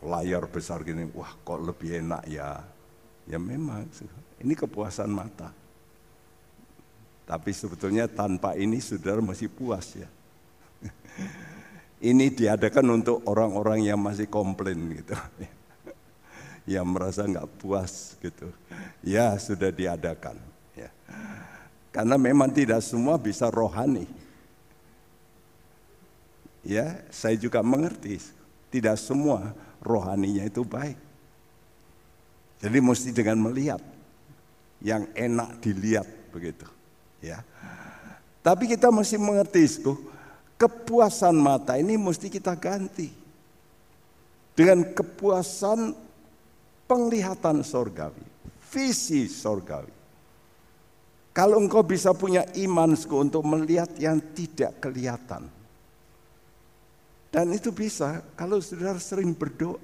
layar 0.00 0.48
besar 0.48 0.80
gini, 0.82 1.04
wah 1.12 1.32
kok 1.44 1.60
lebih 1.60 2.00
enak 2.00 2.24
ya. 2.26 2.64
Ya 3.28 3.38
memang 3.38 3.86
ini 4.42 4.52
kepuasan 4.56 5.12
mata. 5.12 5.52
Tapi 7.22 7.50
sebetulnya 7.54 8.10
tanpa 8.10 8.58
ini 8.58 8.82
saudara 8.82 9.22
masih 9.22 9.46
puas 9.46 9.94
ya. 9.94 10.08
ini 12.10 12.34
diadakan 12.34 12.98
untuk 12.98 13.22
orang-orang 13.30 13.86
yang 13.86 14.00
masih 14.00 14.26
komplain 14.26 14.98
gitu. 14.98 15.14
yang 16.68 16.86
merasa 16.86 17.26
nggak 17.26 17.48
puas 17.58 18.14
gitu. 18.22 18.50
Ya 19.02 19.34
sudah 19.38 19.70
diadakan. 19.74 20.38
Ya. 20.78 20.90
Karena 21.90 22.16
memang 22.16 22.50
tidak 22.50 22.80
semua 22.80 23.18
bisa 23.18 23.50
rohani. 23.50 24.06
Ya, 26.62 27.02
saya 27.10 27.34
juga 27.34 27.58
mengerti 27.58 28.22
tidak 28.70 28.94
semua 28.94 29.50
rohaninya 29.82 30.46
itu 30.46 30.62
baik. 30.62 30.94
Jadi 32.62 32.78
mesti 32.78 33.10
dengan 33.10 33.50
melihat 33.50 33.82
yang 34.78 35.10
enak 35.18 35.58
dilihat 35.58 36.06
begitu, 36.30 36.62
ya. 37.18 37.42
Tapi 38.46 38.70
kita 38.70 38.94
mesti 38.94 39.18
mengerti, 39.18 39.82
kepuasan 40.54 41.34
mata 41.34 41.74
ini 41.74 41.98
mesti 41.98 42.30
kita 42.30 42.54
ganti 42.54 43.10
dengan 44.54 44.86
kepuasan 44.94 45.94
penglihatan 46.92 47.64
sorgawi, 47.64 48.20
visi 48.68 49.24
sorgawi. 49.32 50.04
Kalau 51.32 51.56
engkau 51.56 51.80
bisa 51.80 52.12
punya 52.12 52.44
iman 52.60 52.92
untuk 52.92 53.40
melihat 53.48 53.88
yang 53.96 54.20
tidak 54.36 54.76
kelihatan, 54.84 55.48
dan 57.32 57.48
itu 57.48 57.72
bisa 57.72 58.20
kalau 58.36 58.60
saudara 58.60 59.00
sering 59.00 59.32
berdoa. 59.32 59.80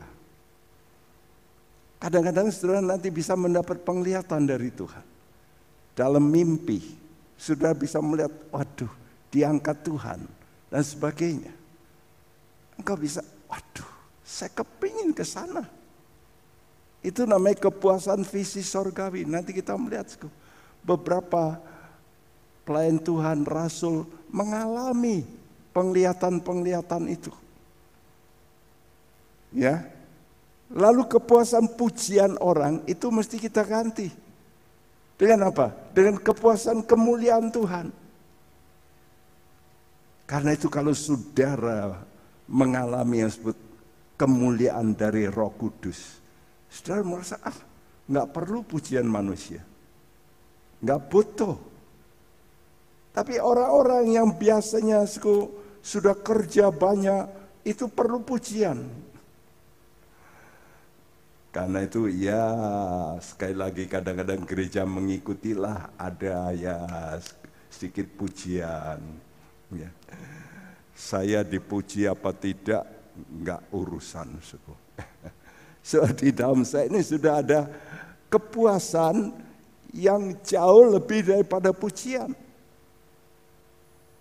Kadang-kadang 1.96 2.52
saudara 2.52 2.84
nanti 2.84 3.08
bisa 3.08 3.32
mendapat 3.32 3.80
penglihatan 3.80 4.44
dari 4.44 4.68
Tuhan. 4.68 5.02
Dalam 5.96 6.22
mimpi, 6.28 6.78
saudara 7.34 7.72
bisa 7.72 7.98
melihat, 8.04 8.30
waduh, 8.52 8.92
diangkat 9.32 9.82
Tuhan 9.82 10.20
dan 10.68 10.82
sebagainya. 10.84 11.50
Engkau 12.76 12.94
bisa, 13.00 13.24
waduh, 13.48 13.88
saya 14.22 14.52
kepingin 14.52 15.10
ke 15.16 15.24
sana. 15.24 15.77
Itu 16.98 17.24
namanya 17.24 17.70
kepuasan 17.70 18.26
visi 18.26 18.60
sorgawi. 18.60 19.22
Nanti 19.22 19.54
kita 19.54 19.78
melihat 19.78 20.10
beberapa 20.82 21.58
pelayan 22.66 22.98
Tuhan, 22.98 23.46
Rasul 23.46 24.04
mengalami 24.28 25.24
penglihatan-penglihatan 25.72 27.06
itu. 27.06 27.32
Ya. 29.54 29.88
Lalu 30.68 31.08
kepuasan 31.08 31.80
pujian 31.80 32.36
orang 32.44 32.84
itu 32.84 33.08
mesti 33.08 33.40
kita 33.40 33.64
ganti. 33.64 34.12
Dengan 35.16 35.48
apa? 35.48 35.72
Dengan 35.96 36.20
kepuasan 36.20 36.84
kemuliaan 36.84 37.48
Tuhan. 37.48 37.88
Karena 40.28 40.52
itu 40.52 40.68
kalau 40.68 40.92
saudara 40.92 42.04
mengalami 42.44 43.24
yang 43.24 43.32
disebut 43.32 43.56
kemuliaan 44.20 44.92
dari 44.92 45.24
roh 45.24 45.48
kudus. 45.56 46.20
Saudara 46.68 47.00
merasa, 47.04 47.36
ah 47.42 47.58
nggak 48.08 48.28
perlu 48.32 48.64
pujian 48.64 49.04
manusia. 49.04 49.64
Nggak 50.84 51.00
butuh. 51.08 51.56
Tapi 53.12 53.40
orang-orang 53.42 54.14
yang 54.14 54.28
biasanya 54.36 55.02
sudah 55.82 56.14
kerja 56.22 56.70
banyak, 56.70 57.26
itu 57.66 57.90
perlu 57.90 58.22
pujian. 58.22 59.08
Karena 61.48 61.82
itu 61.82 62.06
ya 62.12 62.44
sekali 63.18 63.56
lagi 63.56 63.88
kadang-kadang 63.88 64.44
gereja 64.44 64.84
mengikutilah 64.84 65.96
ada 65.98 66.52
ya 66.54 66.76
sedikit 67.72 68.06
pujian. 68.14 69.00
Ya. 69.74 69.90
Saya 70.94 71.42
dipuji 71.42 72.06
apa 72.06 72.30
tidak 72.36 72.86
nggak 73.16 73.74
urusan. 73.74 74.38
So 75.88 76.04
di 76.12 76.28
dalam 76.36 76.68
saya 76.68 76.92
ini 76.92 77.00
sudah 77.00 77.40
ada 77.40 77.60
kepuasan 78.28 79.32
yang 79.96 80.36
jauh 80.44 80.84
lebih 80.92 81.24
daripada 81.24 81.72
pujian. 81.72 82.36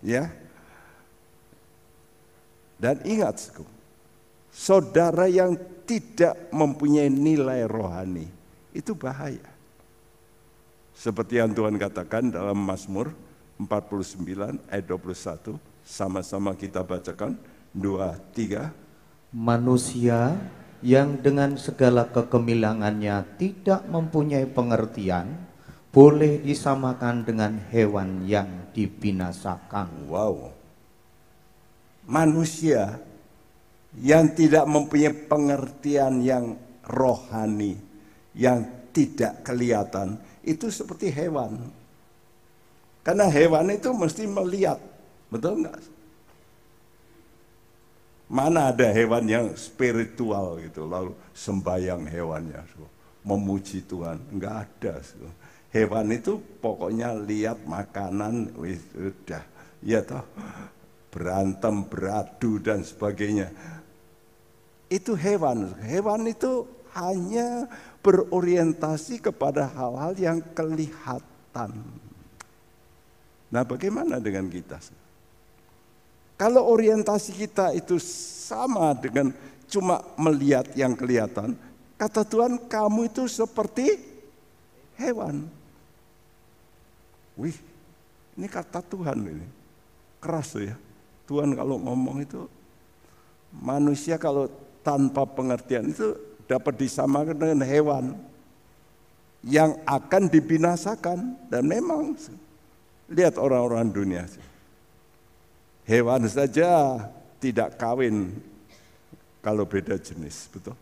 Ya, 0.00 0.32
dan 2.78 3.02
ingat, 3.02 3.50
saudara 4.54 5.26
yang 5.26 5.58
tidak 5.82 6.38
mempunyai 6.54 7.10
nilai 7.10 7.66
rohani, 7.66 8.30
itu 8.70 8.94
bahaya. 8.94 9.42
Seperti 10.94 11.42
yang 11.42 11.50
Tuhan 11.50 11.74
katakan 11.74 12.30
dalam 12.30 12.58
Mazmur 12.58 13.10
49 13.58 14.62
ayat 14.70 14.86
21. 14.86 15.58
Sama-sama 15.82 16.54
kita 16.54 16.82
bacakan. 16.82 17.34
Dua, 17.74 18.18
tiga. 18.34 18.74
Manusia 19.30 20.34
yang 20.84 21.18
dengan 21.18 21.58
segala 21.58 22.06
kekemilangannya 22.10 23.38
tidak 23.40 23.82
mempunyai 23.90 24.46
pengertian, 24.46 25.34
boleh 25.90 26.38
disamakan 26.44 27.26
dengan 27.26 27.58
hewan 27.74 28.22
yang 28.28 28.70
dibinasakan. 28.70 30.06
Wow. 30.06 30.54
Manusia 32.08 32.96
yang 33.98 34.30
tidak 34.32 34.64
mempunyai 34.70 35.12
pengertian 35.26 36.22
yang 36.22 36.54
rohani, 36.86 37.76
yang 38.36 38.64
tidak 38.94 39.42
kelihatan, 39.42 40.16
itu 40.46 40.70
seperti 40.70 41.10
hewan. 41.12 41.68
Karena 43.02 43.26
hewan 43.28 43.72
itu 43.72 43.90
mesti 43.92 44.24
melihat, 44.28 44.78
betul 45.32 45.64
enggak? 45.64 45.97
Mana 48.28 48.68
ada 48.68 48.92
hewan 48.92 49.24
yang 49.24 49.46
spiritual 49.56 50.60
gitu, 50.60 50.84
lalu 50.84 51.16
sembayang 51.32 52.04
hewannya, 52.04 52.60
memuji 53.24 53.80
Tuhan, 53.88 54.20
enggak 54.28 54.68
ada. 54.68 55.00
Hewan 55.72 56.12
itu 56.12 56.36
pokoknya 56.60 57.16
lihat 57.24 57.64
makanan, 57.64 58.52
wis 58.60 58.84
udah, 58.92 59.40
ya 59.80 60.04
toh, 60.04 60.24
berantem, 61.08 61.88
beradu 61.88 62.60
dan 62.60 62.84
sebagainya. 62.84 63.48
Itu 64.92 65.16
hewan, 65.16 65.72
hewan 65.80 66.28
itu 66.28 66.68
hanya 66.96 67.64
berorientasi 68.04 69.24
kepada 69.24 69.72
hal-hal 69.72 70.12
yang 70.20 70.38
kelihatan. 70.52 71.70
Nah, 73.48 73.64
bagaimana 73.64 74.20
dengan 74.20 74.52
kita? 74.52 74.76
Kalau 76.38 76.70
orientasi 76.70 77.34
kita 77.34 77.74
itu 77.74 77.98
sama 78.46 78.94
dengan 78.94 79.34
cuma 79.66 80.00
melihat 80.14 80.70
yang 80.78 80.94
kelihatan, 80.94 81.58
kata 81.98 82.22
Tuhan 82.22 82.62
kamu 82.70 83.10
itu 83.10 83.26
seperti 83.26 83.98
hewan. 84.94 85.50
Wih, 87.34 87.58
ini 88.38 88.46
kata 88.46 88.78
Tuhan 88.86 89.18
ini. 89.18 89.46
Keras 90.22 90.54
ya. 90.54 90.78
Tuhan 91.26 91.58
kalau 91.58 91.76
ngomong 91.76 92.22
itu 92.22 92.46
manusia 93.50 94.14
kalau 94.16 94.46
tanpa 94.86 95.26
pengertian 95.26 95.90
itu 95.90 96.14
dapat 96.48 96.78
disamakan 96.80 97.36
dengan 97.36 97.60
hewan 97.66 98.04
yang 99.44 99.76
akan 99.84 100.30
dibinasakan 100.30 101.36
dan 101.52 101.62
memang 101.66 102.16
lihat 103.12 103.36
orang-orang 103.36 103.92
dunia 103.92 104.24
Hewan 105.88 106.28
saja 106.28 107.00
tidak 107.40 107.80
kawin 107.80 108.36
kalau 109.40 109.64
beda 109.64 109.96
jenis, 109.96 110.52
betul? 110.52 110.76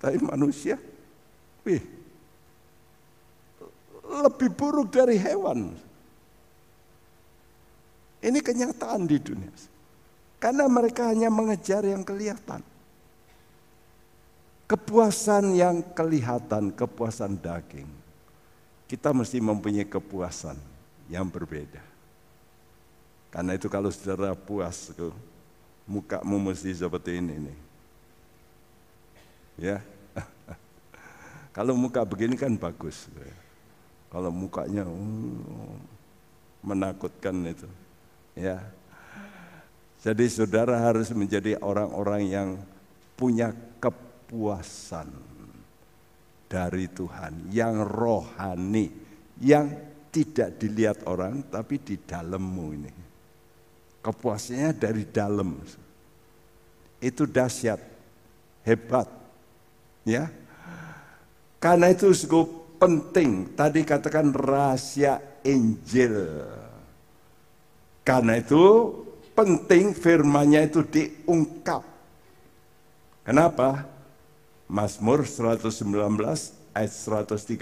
Tapi 0.00 0.16
manusia, 0.24 0.80
wih, 1.68 1.84
lebih 4.24 4.48
buruk 4.56 4.88
dari 4.88 5.20
hewan. 5.20 5.76
Ini 8.24 8.40
kenyataan 8.40 9.04
di 9.04 9.20
dunia. 9.20 9.52
Karena 10.40 10.64
mereka 10.64 11.12
hanya 11.12 11.28
mengejar 11.28 11.84
yang 11.84 12.00
kelihatan. 12.00 12.64
Kepuasan 14.64 15.60
yang 15.60 15.84
kelihatan, 15.92 16.72
kepuasan 16.72 17.36
daging. 17.36 17.88
Kita 18.88 19.12
mesti 19.12 19.44
mempunyai 19.44 19.84
kepuasan 19.84 20.56
yang 21.12 21.28
berbeda. 21.28 21.93
Karena 23.34 23.58
itu 23.58 23.66
kalau 23.66 23.90
saudara 23.90 24.38
puas, 24.38 24.94
mukamu 25.90 26.38
mesti 26.38 26.70
seperti 26.70 27.18
ini 27.18 27.50
nih. 27.50 27.58
Ya, 29.58 29.78
kalau 31.56 31.74
muka 31.74 32.06
begini 32.06 32.38
kan 32.38 32.54
bagus. 32.54 33.10
Kalau 34.06 34.30
mukanya 34.30 34.86
uh, 34.86 35.74
menakutkan 36.62 37.34
itu, 37.42 37.66
ya. 38.38 38.62
Jadi 39.98 40.30
saudara 40.30 40.78
harus 40.78 41.10
menjadi 41.10 41.58
orang-orang 41.58 42.22
yang 42.30 42.48
punya 43.18 43.50
kepuasan 43.82 45.10
dari 46.46 46.86
Tuhan, 46.86 47.50
yang 47.50 47.82
rohani, 47.82 48.94
yang 49.42 49.74
tidak 50.14 50.54
dilihat 50.62 51.02
orang 51.10 51.42
tapi 51.50 51.82
di 51.82 51.98
dalammu 51.98 52.66
ini. 52.70 53.03
Kepuasannya 54.04 54.76
dari 54.76 55.08
dalam. 55.08 55.56
Itu 57.00 57.24
dahsyat, 57.24 57.80
hebat. 58.68 59.08
Ya. 60.04 60.28
Karena 61.56 61.88
itu 61.88 62.12
cukup 62.12 62.76
penting. 62.76 63.56
Tadi 63.56 63.80
katakan 63.80 64.28
rahasia 64.36 65.16
Injil. 65.40 66.44
Karena 68.04 68.36
itu 68.36 68.92
penting 69.32 69.96
firmannya 69.96 70.68
itu 70.68 70.84
diungkap. 70.84 71.80
Kenapa? 73.24 73.88
Mazmur 74.68 75.24
119 75.24 75.80
ayat 76.76 76.92
130 76.92 77.56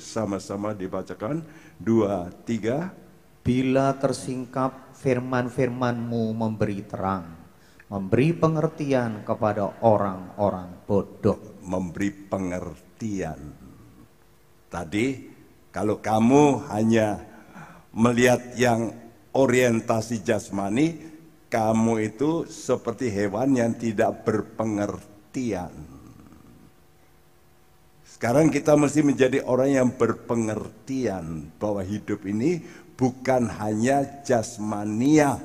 sama-sama 0.00 0.72
dibacakan. 0.72 1.44
Dua, 1.76 2.32
tiga. 2.48 2.96
Bila 3.44 3.92
tersingkap 3.92 4.81
firman-firmanmu 5.02 6.30
memberi 6.30 6.86
terang, 6.86 7.26
memberi 7.90 8.30
pengertian 8.38 9.26
kepada 9.26 9.82
orang-orang 9.82 10.86
bodoh. 10.86 11.58
Memberi 11.66 12.10
pengertian. 12.14 13.40
Tadi 14.70 15.06
kalau 15.74 15.98
kamu 15.98 16.70
hanya 16.70 17.18
melihat 17.90 18.54
yang 18.54 18.94
orientasi 19.34 20.22
jasmani, 20.22 21.12
kamu 21.50 22.14
itu 22.14 22.46
seperti 22.48 23.10
hewan 23.12 23.58
yang 23.58 23.74
tidak 23.76 24.24
berpengertian. 24.24 25.92
Sekarang 28.06 28.54
kita 28.54 28.78
mesti 28.78 29.02
menjadi 29.02 29.42
orang 29.42 29.70
yang 29.82 29.88
berpengertian 29.98 31.50
bahwa 31.58 31.82
hidup 31.82 32.22
ini 32.22 32.62
bukan 32.96 33.48
hanya 33.58 34.22
jasmania, 34.22 35.40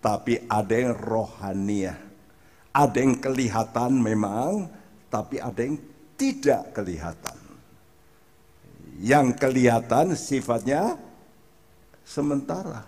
tapi 0.00 0.40
ada 0.48 0.74
yang 0.74 0.94
rohania. 0.96 1.96
Ada 2.74 2.98
yang 2.98 3.16
kelihatan 3.22 4.02
memang, 4.02 4.66
tapi 5.06 5.38
ada 5.38 5.60
yang 5.62 5.78
tidak 6.18 6.74
kelihatan. 6.74 7.38
Yang 8.98 9.38
kelihatan 9.38 10.18
sifatnya 10.18 10.98
sementara. 12.02 12.82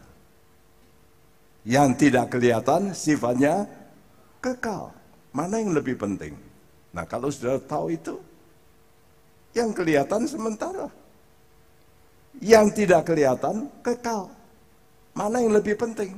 Yang 1.67 2.07
tidak 2.07 2.31
kelihatan 2.35 2.95
sifatnya 2.95 3.67
kekal. 4.43 4.95
Mana 5.35 5.59
yang 5.63 5.75
lebih 5.75 5.99
penting? 5.99 6.35
Nah 6.95 7.07
kalau 7.07 7.31
sudah 7.31 7.59
tahu 7.63 7.95
itu, 7.95 8.19
yang 9.55 9.73
kelihatan 9.73 10.29
sementara 10.29 11.06
yang 12.41 12.69
tidak 12.73 13.09
kelihatan 13.09 13.71
kekal. 13.81 14.29
Mana 15.17 15.41
yang 15.41 15.57
lebih 15.57 15.77
penting? 15.81 16.13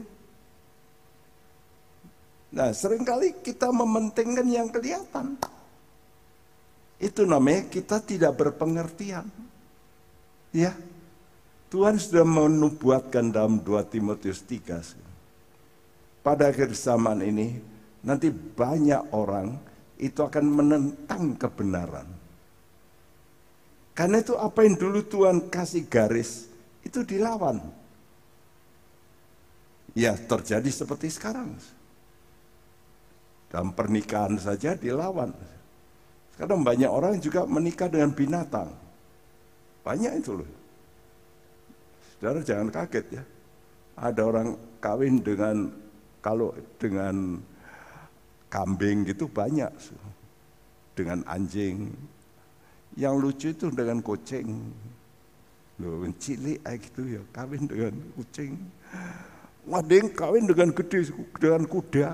Nah, 2.49 2.73
sering 2.73 3.05
kali 3.05 3.37
kita 3.45 3.69
mementingkan 3.69 4.49
yang 4.49 4.73
kelihatan. 4.73 5.39
Itu 6.99 7.23
namanya 7.29 7.71
kita 7.71 8.03
tidak 8.03 8.35
berpengertian. 8.35 9.29
Ya. 10.51 10.75
Tuhan 11.69 12.01
sudah 12.01 12.25
menubuatkan 12.25 13.29
dalam 13.29 13.61
2 13.61 13.93
Timotius 13.93 14.41
3. 14.41 16.25
Pada 16.25 16.49
akhir 16.49 16.73
zaman 16.73 17.21
ini, 17.21 17.61
nanti 18.01 18.33
banyak 18.33 19.13
orang 19.13 19.53
itu 20.01 20.25
akan 20.25 20.45
menentang 20.49 21.37
kebenaran. 21.37 22.18
Karena 23.99 24.23
itu 24.23 24.39
apa 24.39 24.63
yang 24.63 24.79
dulu 24.79 25.03
Tuhan 25.03 25.51
kasih 25.51 25.91
garis, 25.91 26.47
itu 26.87 27.03
dilawan. 27.03 27.59
Ya 29.91 30.15
terjadi 30.15 30.71
seperti 30.71 31.11
sekarang. 31.11 31.59
Dalam 33.51 33.75
pernikahan 33.75 34.39
saja 34.39 34.79
dilawan. 34.79 35.35
Sekarang 36.31 36.63
banyak 36.63 36.87
orang 36.87 37.19
juga 37.19 37.43
menikah 37.43 37.91
dengan 37.91 38.15
binatang. 38.15 38.71
Banyak 39.83 40.23
itu 40.23 40.39
loh. 40.39 40.51
Saudara 42.15 42.39
jangan 42.47 42.71
kaget 42.71 43.07
ya. 43.19 43.23
Ada 43.99 44.23
orang 44.23 44.55
kawin 44.79 45.19
dengan 45.19 45.75
kalau 46.23 46.55
dengan 46.79 47.43
kambing 48.47 49.11
gitu 49.11 49.27
banyak. 49.27 49.75
Dengan 50.95 51.27
anjing, 51.27 51.91
yang 52.99 53.15
lucu 53.23 53.55
itu 53.55 53.71
dengan 53.71 54.03
kucing. 54.03 54.51
Loh, 55.79 56.03
cilik 56.19 56.59
gitu 56.59 57.07
ya, 57.07 57.23
kawin 57.31 57.71
dengan 57.71 57.95
kucing. 58.19 58.59
Ada 59.63 60.11
kawin 60.11 60.51
dengan 60.51 60.75
gede, 60.75 61.15
dengan 61.39 61.63
kuda. 61.71 62.11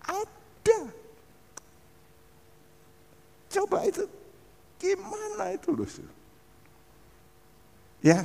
Ada. 0.00 0.80
Coba 3.52 3.84
itu, 3.84 4.08
gimana 4.80 5.52
itu 5.52 5.76
loh. 5.76 5.84
Ya, 8.00 8.24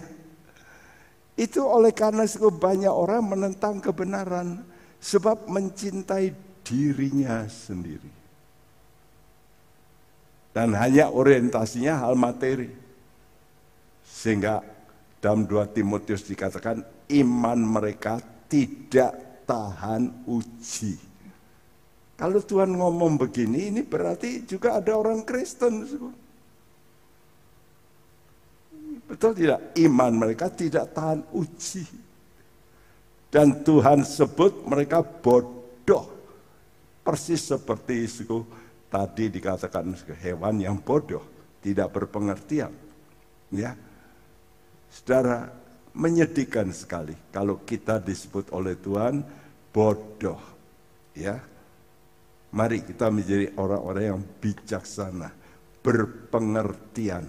itu 1.36 1.60
oleh 1.60 1.92
karena 1.92 2.24
banyak 2.48 2.94
orang 2.96 3.28
menentang 3.28 3.84
kebenaran 3.84 4.64
sebab 5.04 5.52
mencintai 5.52 6.32
dirinya 6.64 7.44
sendiri. 7.52 8.25
Dan 10.56 10.72
hanya 10.80 11.12
orientasinya 11.12 12.00
hal 12.00 12.16
materi. 12.16 12.72
Sehingga 14.08 14.64
dalam 15.20 15.44
2 15.44 15.76
Timotius 15.76 16.24
dikatakan 16.24 16.80
iman 17.12 17.60
mereka 17.60 18.24
tidak 18.48 19.44
tahan 19.44 20.24
uji. 20.24 20.96
Kalau 22.16 22.40
Tuhan 22.40 22.72
ngomong 22.72 23.20
begini, 23.20 23.76
ini 23.76 23.84
berarti 23.84 24.48
juga 24.48 24.80
ada 24.80 24.96
orang 24.96 25.28
Kristen. 25.28 25.84
Betul 29.12 29.32
tidak? 29.36 29.76
Iman 29.76 30.16
mereka 30.16 30.48
tidak 30.48 30.96
tahan 30.96 31.20
uji. 31.36 31.84
Dan 33.28 33.60
Tuhan 33.68 34.08
sebut 34.08 34.64
mereka 34.64 35.04
bodoh. 35.04 36.08
Persis 37.04 37.44
seperti 37.44 38.08
itu 38.08 38.48
tadi 38.96 39.28
dikatakan 39.28 39.92
hewan 40.24 40.64
yang 40.64 40.80
bodoh, 40.80 41.20
tidak 41.60 41.92
berpengertian. 41.92 42.72
Ya. 43.52 43.76
Saudara, 44.88 45.52
menyedihkan 45.92 46.72
sekali 46.72 47.12
kalau 47.36 47.60
kita 47.68 48.00
disebut 48.00 48.56
oleh 48.56 48.80
Tuhan 48.80 49.20
bodoh. 49.76 50.40
Ya. 51.12 51.44
Mari 52.56 52.88
kita 52.88 53.12
menjadi 53.12 53.52
orang-orang 53.60 54.16
yang 54.16 54.22
bijaksana, 54.40 55.28
berpengertian, 55.84 57.28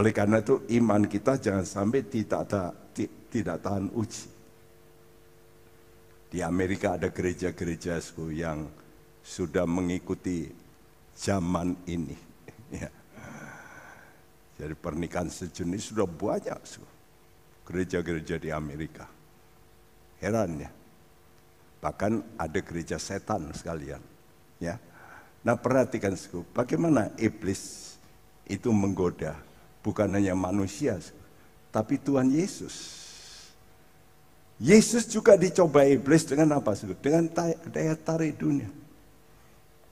oleh 0.00 0.12
karena 0.16 0.40
itu 0.40 0.64
iman 0.80 1.04
kita 1.04 1.36
jangan 1.36 1.68
sampai 1.68 2.08
tidak, 2.08 2.72
tidak 3.28 3.56
tahan 3.60 3.92
uji. 3.92 4.32
Di 6.32 6.40
Amerika 6.40 6.96
ada 6.96 7.12
gereja-gereja 7.12 8.00
yang 8.32 8.64
sudah 9.24 9.64
mengikuti 9.64 10.52
zaman 11.16 11.72
ini. 11.88 12.14
Ya. 12.74 12.90
Jadi 14.58 14.74
pernikahan 14.74 15.30
sejenis 15.30 15.94
sudah 15.94 16.10
banyak 16.10 16.58
gereja-gereja 17.62 18.34
di 18.34 18.50
Amerika. 18.50 19.06
Heran 20.18 20.58
ya. 20.58 20.70
Bahkan 21.78 22.34
ada 22.34 22.58
gereja 22.58 22.98
setan 22.98 23.46
sekalian. 23.54 24.02
Ya. 24.58 24.82
Nah 25.46 25.54
perhatikan 25.54 26.18
bagaimana 26.50 27.14
iblis 27.14 27.94
itu 28.50 28.74
menggoda 28.74 29.38
bukan 29.86 30.08
hanya 30.18 30.34
manusia, 30.34 30.98
tapi 31.70 32.00
Tuhan 32.00 32.32
Yesus. 32.32 33.06
Yesus 34.58 35.06
juga 35.06 35.38
dicoba 35.38 35.86
iblis 35.86 36.26
dengan 36.26 36.58
apa? 36.58 36.74
Dengan 36.98 37.30
daya 37.70 37.94
tarik 37.94 38.34
dunia. 38.40 38.82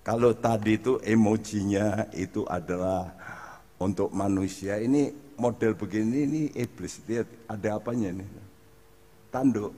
Kalau 0.03 0.35
tadi 0.35 0.75
itu 0.83 0.99
emojinya 0.99 2.11
itu 2.11 2.43
adalah 2.51 3.15
untuk 3.79 4.11
manusia, 4.11 4.83
ini 4.83 5.15
model 5.39 5.79
begini 5.79 6.27
ini 6.27 6.43
iblis. 6.59 6.99
Lihat 7.07 7.27
ada 7.47 7.79
apanya 7.79 8.11
ini? 8.11 8.27
Tanduk. 9.31 9.71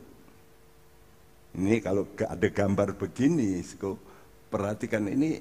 Ini 1.54 1.78
kalau 1.84 2.08
ada 2.16 2.48
gambar 2.50 2.96
begini, 2.96 3.60
perhatikan 4.48 5.06
ini 5.12 5.38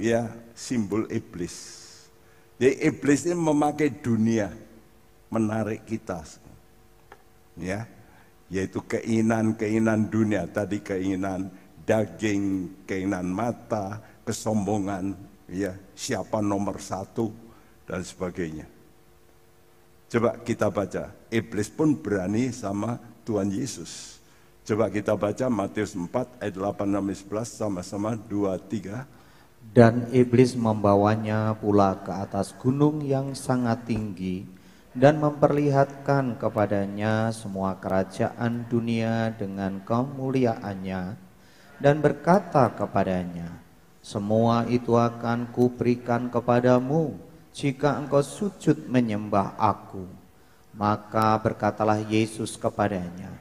ya 0.00 0.26
simbol 0.56 1.06
iblis. 1.12 1.78
Jadi 2.56 2.80
iblis 2.82 3.28
ini 3.28 3.36
memakai 3.36 3.92
dunia 3.92 4.50
menarik 5.28 5.84
kita. 5.84 6.24
Ya. 7.60 7.84
Yaitu 8.52 8.84
keinginan-keinginan 8.84 10.12
dunia, 10.12 10.44
tadi 10.44 10.84
keinginan 10.84 11.48
daging, 11.82 12.70
keinginan 12.86 13.26
mata, 13.30 14.00
kesombongan, 14.22 15.14
ya, 15.50 15.74
siapa 15.94 16.38
nomor 16.38 16.78
satu 16.78 17.30
dan 17.86 18.00
sebagainya. 18.02 18.66
Coba 20.12 20.36
kita 20.44 20.68
baca, 20.68 21.08
iblis 21.32 21.72
pun 21.72 21.96
berani 21.96 22.52
sama 22.52 23.00
Tuhan 23.24 23.48
Yesus. 23.48 24.20
Coba 24.62 24.86
kita 24.92 25.18
baca 25.18 25.50
Matius 25.50 25.96
4 25.98 26.38
ayat 26.38 26.54
8 26.54 26.86
11 26.86 27.26
sama-sama 27.48 28.14
2 28.14 28.54
3. 28.60 29.74
Dan 29.74 30.10
iblis 30.14 30.54
membawanya 30.58 31.54
pula 31.58 31.98
ke 32.02 32.12
atas 32.12 32.54
gunung 32.54 33.02
yang 33.02 33.34
sangat 33.34 33.86
tinggi 33.86 34.46
dan 34.92 35.16
memperlihatkan 35.16 36.36
kepadanya 36.36 37.32
semua 37.32 37.80
kerajaan 37.80 38.68
dunia 38.68 39.32
dengan 39.32 39.80
kemuliaannya 39.80 41.31
dan 41.82 41.98
berkata 41.98 42.70
kepadanya, 42.70 43.50
semua 43.98 44.62
itu 44.70 44.94
akan 44.94 45.50
kuberikan 45.50 46.30
kepadamu 46.30 47.18
jika 47.50 47.98
engkau 47.98 48.22
sujud 48.22 48.86
menyembah 48.86 49.58
aku. 49.58 50.06
Maka 50.72 51.36
berkatalah 51.42 52.00
Yesus 52.06 52.54
kepadanya, 52.56 53.34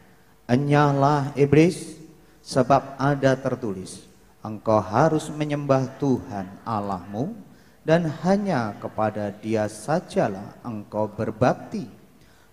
Enyahlah 0.50 1.32
iblis, 1.38 1.96
sebab 2.42 2.98
ada 2.98 3.38
tertulis, 3.40 4.04
engkau 4.44 4.82
harus 4.84 5.32
menyembah 5.32 5.88
Tuhan 6.02 6.50
Allahmu 6.66 7.32
dan 7.88 8.10
hanya 8.26 8.76
kepada 8.82 9.32
dia 9.32 9.70
sajalah 9.72 10.60
engkau 10.66 11.08
berbakti. 11.08 11.88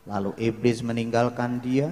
Lalu 0.07 0.37
iblis 0.38 0.85
meninggalkan 0.85 1.59
dia 1.59 1.90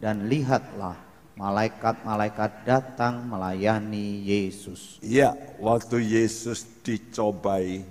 dan 0.00 0.26
lihatlah 0.26 1.03
malaikat-malaikat 1.34 2.62
datang 2.62 3.26
melayani 3.26 4.22
Yesus. 4.22 5.02
Ya, 5.02 5.34
waktu 5.58 6.02
Yesus 6.02 6.62
dicobai 6.86 7.82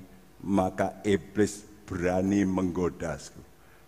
maka 0.43 0.99
iblis 1.07 1.63
berani 1.87 2.43
menggoda 2.43 3.15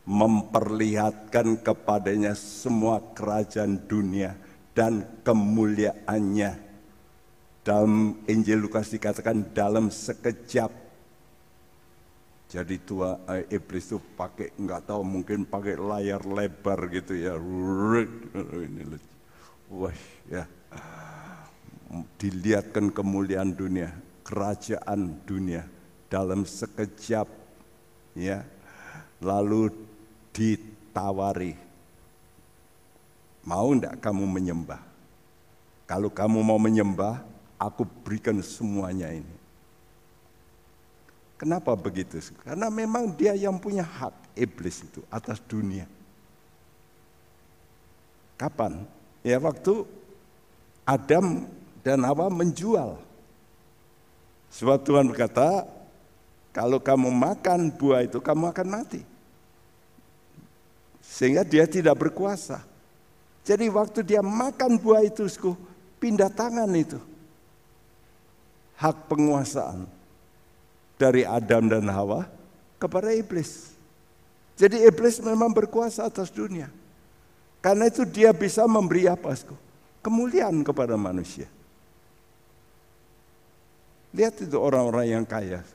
memperlihatkan 0.05 1.65
kepadanya 1.65 2.37
semua 2.37 3.01
kerajaan 3.17 3.81
dunia 3.89 4.37
dan 4.77 5.01
kemuliaannya 5.25 6.61
dalam 7.65 8.21
Injil 8.29 8.69
Lukas 8.69 8.93
dikatakan 8.93 9.49
dalam 9.51 9.89
sekejap. 9.89 10.69
Jadi 12.45 12.75
tua 12.85 13.17
eh, 13.33 13.49
iblis 13.57 13.89
itu 13.89 13.97
pakai 13.97 14.53
nggak 14.53 14.85
tahu 14.85 15.01
mungkin 15.01 15.49
pakai 15.49 15.73
layar 15.73 16.21
lebar 16.21 16.79
gitu 16.93 17.17
ya. 17.17 17.33
Wah 19.71 19.95
ya. 20.29 20.45
Dilihatkan 22.19 22.91
kemuliaan 22.91 23.55
dunia, 23.55 23.93
kerajaan 24.25 25.21
dunia 25.23 25.63
dalam 26.11 26.43
sekejap 26.43 27.29
ya. 28.17 28.43
Lalu 29.23 29.71
ditawari 30.35 31.55
mau 33.45 33.71
enggak 33.71 34.01
kamu 34.01 34.25
menyembah? 34.27 34.81
Kalau 35.85 36.09
kamu 36.09 36.41
mau 36.41 36.57
menyembah, 36.57 37.21
aku 37.61 37.85
berikan 38.03 38.41
semuanya 38.41 39.13
ini. 39.13 39.35
Kenapa 41.37 41.77
begitu? 41.77 42.17
Karena 42.41 42.73
memang 42.73 43.11
dia 43.13 43.37
yang 43.37 43.61
punya 43.61 43.85
hak 43.85 44.33
iblis 44.33 44.81
itu 44.81 45.05
atas 45.13 45.37
dunia. 45.45 45.85
Kapan? 48.35 48.83
Ya 49.25 49.41
waktu 49.41 49.89
Adam 50.85 51.49
dan 51.81 52.05
Hawa 52.05 52.29
menjual. 52.29 53.01
Sebab 54.53 54.85
Tuhan 54.85 55.09
berkata, 55.09 55.65
kalau 56.53 56.77
kamu 56.77 57.09
makan 57.09 57.73
buah 57.73 58.05
itu 58.05 58.21
kamu 58.21 58.53
akan 58.53 58.67
mati. 58.69 59.01
Sehingga 61.01 61.41
dia 61.41 61.65
tidak 61.65 61.97
berkuasa. 61.97 62.61
Jadi 63.41 63.65
waktu 63.73 64.05
dia 64.05 64.21
makan 64.21 64.77
buah 64.77 65.01
itu, 65.01 65.25
pindah 65.97 66.29
tangan 66.29 66.69
itu 66.77 67.01
hak 68.75 69.07
penguasaan 69.07 69.87
dari 70.99 71.23
Adam 71.23 71.71
dan 71.71 71.87
Hawa 71.87 72.27
kepada 72.79 73.11
iblis. 73.11 73.75
Jadi 74.55 74.87
iblis 74.87 75.19
memang 75.19 75.51
berkuasa 75.51 76.07
atas 76.07 76.31
dunia. 76.31 76.71
Karena 77.65 77.89
itu 77.89 78.05
dia 78.05 78.29
bisa 78.29 78.69
memberi 78.69 79.09
apa? 79.09 79.33
Kemuliaan 80.05 80.61
kepada 80.61 80.93
manusia. 80.93 81.49
Lihat 84.13 84.45
itu 84.45 84.53
orang-orang 84.53 85.17
yang 85.17 85.25
kaya. 85.25 85.65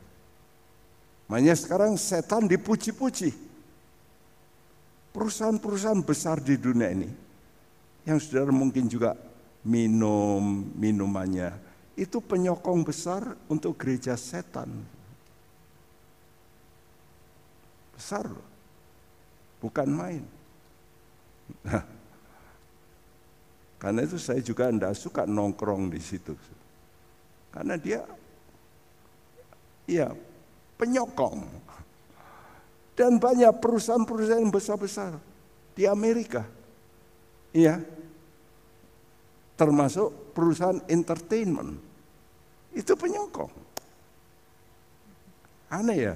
Makanya 1.27 1.59
sekarang 1.59 1.99
setan 1.99 2.47
dipuji-puji. 2.47 3.51
perusahaan-perusahaan 5.11 6.07
besar 6.07 6.39
di 6.39 6.55
dunia 6.55 6.87
ini, 6.95 7.11
yang 8.07 8.23
saudara 8.23 8.55
mungkin 8.55 8.87
juga 8.87 9.19
minum 9.67 10.71
minumannya, 10.79 11.51
itu 11.99 12.23
penyokong 12.23 12.87
besar 12.87 13.35
untuk 13.51 13.75
gereja 13.75 14.15
setan. 14.15 14.71
Besar 17.91 18.31
loh, 18.31 18.47
bukan 19.59 19.91
main. 19.91 20.23
Karena 23.81 24.05
itu 24.05 24.21
saya 24.21 24.45
juga 24.45 24.69
tidak 24.69 24.93
suka 24.93 25.25
nongkrong 25.25 25.89
di 25.89 25.97
situ. 26.05 26.37
Karena 27.49 27.81
dia, 27.81 28.05
ya 29.89 30.13
penyokong. 30.77 31.49
Dan 32.93 33.17
banyak 33.17 33.57
perusahaan-perusahaan 33.57 34.53
besar-besar 34.53 35.17
di 35.73 35.89
Amerika. 35.89 36.45
Iya. 37.57 37.81
Termasuk 39.57 40.37
perusahaan 40.37 40.85
entertainment. 40.85 41.81
Itu 42.77 42.93
penyokong. 43.01 43.53
Aneh 45.73 45.97
ya. 45.97 46.15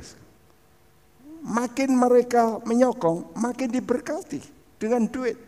Makin 1.40 1.96
mereka 1.96 2.60
menyokong, 2.60 3.32
makin 3.40 3.72
diberkati 3.72 4.53
dengan 4.78 5.06
duit. 5.08 5.38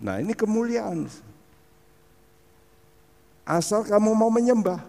Nah 0.00 0.20
ini 0.20 0.36
kemuliaan. 0.36 1.08
Asal 3.46 3.86
kamu 3.86 4.12
mau 4.12 4.28
menyembah. 4.28 4.82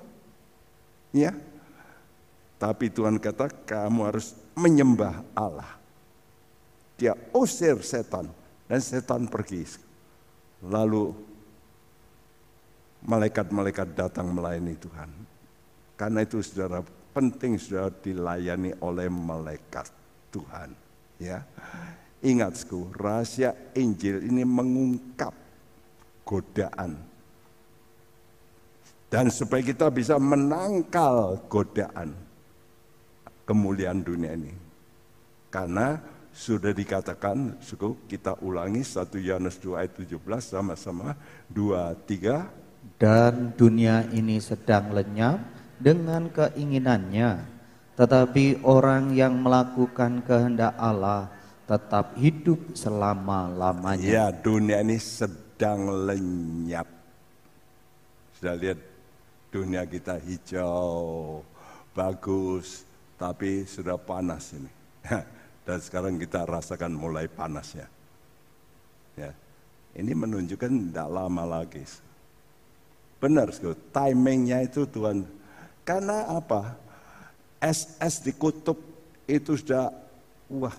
Ya. 1.13 1.31
Tapi 2.57 2.89
Tuhan 2.89 3.21
kata 3.21 3.53
kamu 3.69 3.99
harus 4.09 4.33
menyembah 4.57 5.21
Allah. 5.37 5.77
Dia 6.97 7.13
usir 7.29 7.77
setan 7.85 8.33
dan 8.65 8.81
setan 8.81 9.29
pergi. 9.29 9.61
Lalu 10.65 11.13
malaikat-malaikat 13.05 13.93
datang 13.93 14.33
melayani 14.33 14.73
Tuhan. 14.73 15.09
Karena 15.93 16.25
itu 16.25 16.41
saudara 16.41 16.81
penting 17.13 17.61
sudah 17.61 17.93
dilayani 17.93 18.73
oleh 18.81 19.05
malaikat 19.05 19.89
Tuhan. 20.33 20.73
Ya, 21.17 21.41
ingat, 22.23 22.57
rahasia 22.97 23.53
Injil 23.77 24.25
ini 24.25 24.43
mengungkap 24.43 25.33
godaan. 26.27 26.99
Dan 29.07 29.31
supaya 29.31 29.63
kita 29.63 29.87
bisa 29.87 30.19
menangkal 30.19 31.39
godaan 31.47 32.11
kemuliaan 33.47 34.03
dunia 34.03 34.35
ini. 34.35 34.51
Karena 35.47 35.95
sudah 36.35 36.75
dikatakan, 36.75 37.55
suku 37.63 37.95
kita 38.11 38.35
ulangi 38.43 38.83
1 38.83 39.07
Yohanes 39.23 39.55
2 39.63 39.79
ayat 39.79 39.95
17 39.95 40.19
sama-sama 40.43 41.15
2 41.47 41.95
3 42.03 42.67
dan 42.95 43.51
dunia 43.55 44.07
ini 44.15 44.39
sedang 44.39 44.95
lenyap 44.95 45.39
dengan 45.77 46.31
keinginannya. 46.31 47.57
Tetapi 47.97 48.61
orang 48.61 49.17
yang 49.17 49.41
melakukan 49.41 50.21
kehendak 50.21 50.77
Allah 50.77 51.36
tetap 51.67 52.15
hidup 52.15 52.73
selama-lamanya. 52.73 54.07
Ya, 54.07 54.27
dunia 54.31 54.79
ini 54.79 54.95
sedang 54.97 56.07
lenyap. 56.07 56.87
Sudah 58.39 58.55
lihat 58.55 58.79
dunia 59.51 59.83
kita 59.83 60.15
hijau, 60.15 61.43
bagus, 61.91 62.87
tapi 63.19 63.67
sudah 63.67 63.99
panas 63.99 64.55
ini. 64.55 64.71
Dan 65.67 65.83
sekarang 65.83 66.15
kita 66.15 66.47
rasakan 66.47 66.95
mulai 66.95 67.27
panasnya. 67.27 67.91
Ya. 69.19 69.35
Ini 69.97 70.13
menunjukkan 70.15 70.71
tidak 70.71 71.09
lama 71.11 71.43
lagi. 71.43 71.83
Benar, 73.17 73.51
timingnya 73.91 74.63
itu 74.63 74.85
Tuhan. 74.87 75.25
Karena 75.83 76.31
apa? 76.31 76.77
SS 77.57 78.21
di 78.21 78.31
kutub 78.37 78.77
itu 79.25 79.57
sudah, 79.57 79.89
wah, 80.53 80.77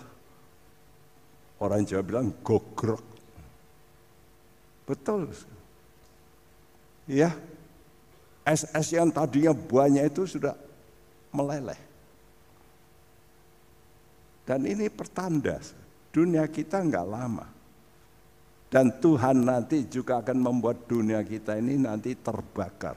orang 1.59 1.83
Jawa 1.87 2.03
bilang 2.03 2.29
gogrok. 2.43 3.05
Betul. 4.89 5.29
Ya, 7.09 7.35
SS 8.49 8.97
yang 8.97 9.13
tadinya 9.13 9.53
banyak 9.53 10.09
itu 10.09 10.25
sudah 10.25 10.57
meleleh. 11.33 11.81
Dan 14.49 14.65
ini 14.65 14.89
pertanda 14.89 15.61
dunia 16.09 16.49
kita 16.49 16.81
nggak 16.81 17.07
lama. 17.09 17.47
Dan 18.69 18.93
Tuhan 19.01 19.49
nanti 19.49 19.89
juga 19.89 20.21
akan 20.21 20.45
membuat 20.45 20.85
dunia 20.89 21.25
kita 21.25 21.57
ini 21.57 21.81
nanti 21.81 22.13
terbakar. 22.17 22.97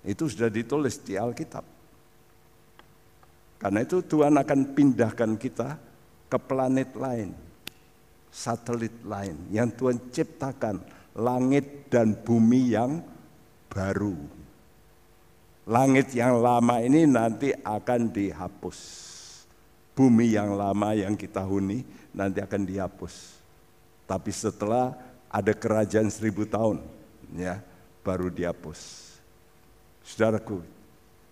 Itu 0.00 0.28
sudah 0.28 0.48
ditulis 0.48 0.96
di 1.00 1.16
Alkitab. 1.16 1.64
Karena 3.56 3.80
itu 3.84 4.04
Tuhan 4.04 4.36
akan 4.36 4.60
pindahkan 4.76 5.36
kita 5.40 5.76
ke 6.26 6.38
planet 6.38 6.90
lain, 6.98 7.30
satelit 8.30 8.94
lain 9.06 9.50
yang 9.50 9.70
Tuhan 9.72 10.10
ciptakan, 10.10 10.82
langit 11.18 11.88
dan 11.90 12.14
bumi 12.14 12.74
yang 12.74 13.02
baru. 13.70 14.16
Langit 15.66 16.14
yang 16.14 16.38
lama 16.38 16.78
ini 16.78 17.10
nanti 17.10 17.50
akan 17.50 18.14
dihapus 18.14 19.06
bumi 19.96 20.36
yang 20.36 20.52
lama 20.52 20.92
yang 20.92 21.16
kita 21.16 21.40
huni 21.40 21.80
nanti 22.12 22.44
akan 22.44 22.68
dihapus. 22.68 23.40
Tapi 24.04 24.30
setelah 24.30 24.92
ada 25.32 25.56
kerajaan 25.56 26.12
seribu 26.12 26.44
tahun, 26.44 26.84
ya 27.34 27.58
baru 28.04 28.28
dihapus. 28.28 29.10
Saudaraku, 30.04 30.62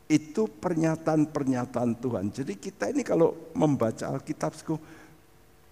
itu 0.08 0.46
pernyataan-pernyataan 0.46 1.96
Tuhan. 1.96 2.24
Jadi 2.30 2.54
kita 2.60 2.92
ini 2.92 3.00
kalau 3.00 3.32
membaca 3.56 4.10
Alkitab, 4.12 4.52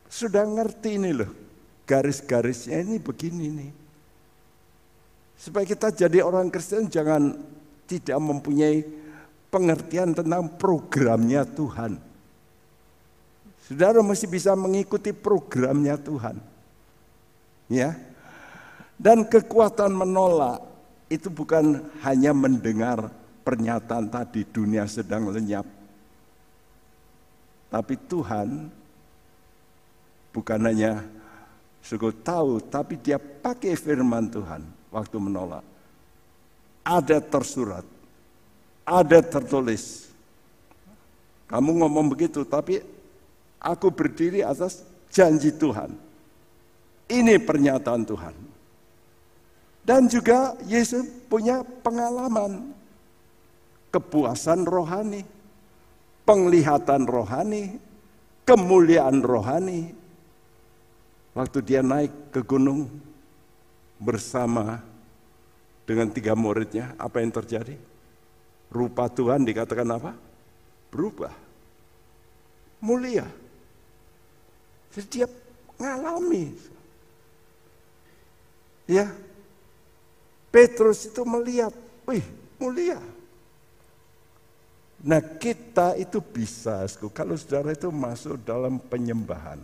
sudah 0.08 0.44
ngerti 0.44 0.96
ini 0.96 1.10
loh, 1.12 1.30
garis-garisnya 1.84 2.80
ini 2.80 2.96
begini 2.96 3.46
nih. 3.52 3.72
Supaya 5.36 5.66
kita 5.66 5.90
jadi 5.92 6.22
orang 6.22 6.48
Kristen 6.48 6.86
jangan 6.86 7.34
tidak 7.84 8.16
mempunyai 8.22 8.86
pengertian 9.50 10.14
tentang 10.16 10.48
programnya 10.56 11.44
Tuhan 11.44 12.12
Saudara 13.72 14.02
mesti 14.02 14.26
bisa 14.26 14.58
mengikuti 14.58 15.16
programnya 15.16 15.94
Tuhan. 15.96 16.36
Ya. 17.72 17.94
Dan 19.00 19.24
kekuatan 19.24 19.96
menolak 19.96 20.60
itu 21.08 21.32
bukan 21.32 21.80
hanya 22.04 22.36
mendengar 22.36 23.08
pernyataan 23.42 24.09
tadi 24.09 24.46
dunia 24.46 24.87
sedang 24.87 25.28
lenyap. 25.28 25.66
Tapi 27.68 27.94
Tuhan 28.07 28.70
bukan 30.31 30.61
hanya 30.64 31.05
suku 31.83 32.14
tahu, 32.22 32.62
tapi 32.62 32.96
dia 33.00 33.18
pakai 33.18 33.74
firman 33.74 34.31
Tuhan 34.31 34.62
waktu 34.94 35.16
menolak. 35.18 35.64
Ada 36.83 37.22
tersurat, 37.22 37.87
ada 38.87 39.18
tertulis. 39.22 40.11
Kamu 41.46 41.85
ngomong 41.85 42.09
begitu, 42.11 42.42
tapi 42.48 42.81
Aku 43.62 43.94
berdiri 43.94 44.42
atas 44.42 44.83
janji 45.07 45.55
Tuhan. 45.55 45.94
Ini 47.07 47.38
pernyataan 47.38 48.02
Tuhan. 48.02 48.35
Dan 49.87 50.11
juga 50.11 50.59
Yesus 50.66 51.07
punya 51.31 51.62
pengalaman 51.62 52.74
kepuasan 53.92 54.64
rohani, 54.64 55.22
penglihatan 56.24 57.05
rohani, 57.05 57.76
kemuliaan 58.48 59.20
rohani. 59.20 59.92
Waktu 61.33 61.58
dia 61.64 61.81
naik 61.81 62.33
ke 62.33 62.40
gunung 62.44 62.88
bersama 63.96 64.81
dengan 65.85 66.08
tiga 66.08 66.33
muridnya, 66.33 66.96
apa 66.96 67.21
yang 67.21 67.33
terjadi? 67.33 67.77
Rupa 68.73 69.08
Tuhan 69.12 69.44
dikatakan 69.44 69.88
apa? 69.92 70.12
Berubah. 70.88 71.33
Mulia. 72.81 73.29
Jadi 74.92 75.06
dia 75.08 75.27
ngalami. 75.81 76.52
Ya. 78.88 79.08
Petrus 80.52 81.08
itu 81.08 81.25
melihat, 81.25 81.73
wih 82.04 82.25
mulia. 82.60 83.00
Nah 85.03 85.19
kita 85.19 85.98
itu 85.98 86.23
bisa, 86.23 86.87
kalau 87.11 87.35
saudara 87.35 87.75
itu 87.75 87.90
masuk 87.90 88.38
dalam 88.46 88.79
penyembahan. 88.79 89.59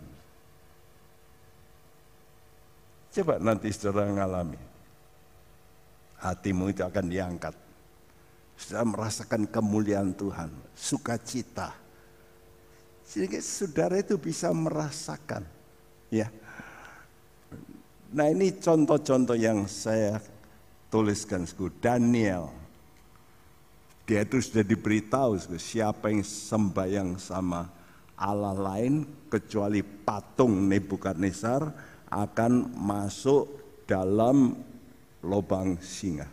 Coba 3.15 3.39
nanti 3.39 3.71
saudara 3.71 4.11
ngalami. 4.11 4.59
Hatimu 6.19 6.75
itu 6.75 6.83
akan 6.83 7.05
diangkat. 7.07 7.55
Sudah 8.59 8.83
merasakan 8.83 9.47
kemuliaan 9.47 10.11
Tuhan, 10.11 10.51
sukacita, 10.75 11.71
Sehingga 13.09 13.41
saudara 13.41 13.97
itu 13.97 14.21
bisa 14.21 14.53
merasakan. 14.53 15.41
Ya. 16.13 16.29
Nah 18.13 18.29
ini 18.29 18.53
contoh-contoh 18.53 19.33
yang 19.33 19.65
saya 19.65 20.21
tuliskan. 20.93 21.49
Daniel. 21.81 22.58
Dia 24.09 24.25
itu 24.25 24.41
sudah 24.41 24.65
diberitahu 24.65 25.37
siapa 25.61 26.09
yang 26.09 26.25
sembahyang 26.25 27.21
sama 27.21 27.69
Allah 28.17 28.57
lain 28.57 29.05
kecuali 29.29 29.85
patung 29.85 30.65
Nebukadnezar 30.65 31.61
akan 32.09 32.73
masuk 32.73 33.45
dalam 33.85 34.57
lubang 35.21 35.77
singa. 35.77 36.25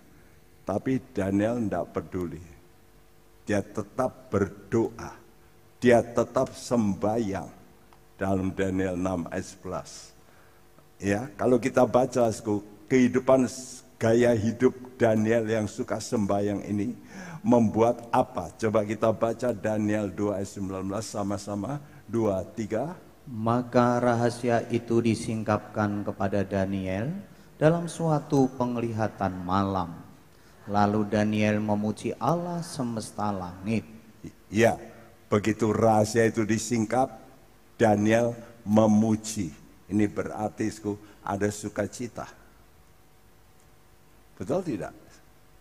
Tapi 0.64 1.12
Daniel 1.12 1.60
tidak 1.60 1.92
peduli. 1.92 2.40
Dia 3.44 3.60
tetap 3.60 4.32
berdoa 4.32 5.26
dia 5.76 6.00
tetap 6.00 6.56
sembahyang 6.56 7.46
dalam 8.16 8.50
Daniel 8.56 8.96
6 8.96 9.28
ayat 9.28 9.46
11. 10.98 11.04
Ya, 11.04 11.28
kalau 11.36 11.60
kita 11.60 11.84
baca 11.84 12.32
kehidupan 12.88 13.44
gaya 14.00 14.32
hidup 14.32 14.72
Daniel 14.96 15.44
yang 15.44 15.68
suka 15.68 16.00
sembahyang 16.00 16.64
ini 16.64 16.96
membuat 17.46 18.10
apa? 18.10 18.50
Coba 18.58 18.82
kita 18.82 19.14
baca 19.14 19.54
Daniel 19.54 20.10
2 20.10 20.42
ayat 20.42 20.50
19 20.50 20.90
sama-sama. 21.06 21.78
2 22.10 22.42
3 22.58 23.06
maka 23.26 23.98
rahasia 23.98 24.62
itu 24.70 25.02
disingkapkan 25.02 26.06
kepada 26.06 26.46
Daniel 26.46 27.10
dalam 27.58 27.90
suatu 27.90 28.46
penglihatan 28.54 29.34
malam. 29.42 29.98
Lalu 30.70 31.10
Daniel 31.10 31.58
memuji 31.58 32.14
Allah 32.22 32.62
semesta 32.62 33.34
langit. 33.34 33.82
Ya, 34.46 34.78
Begitu 35.26 35.74
rahasia 35.74 36.30
itu 36.30 36.46
disingkap, 36.46 37.10
Daniel 37.74 38.38
memuji. 38.62 39.50
Ini 39.90 40.06
berarti 40.06 40.70
ada 41.26 41.48
sukacita. 41.50 42.30
Betul 44.38 44.62
tidak? 44.62 44.94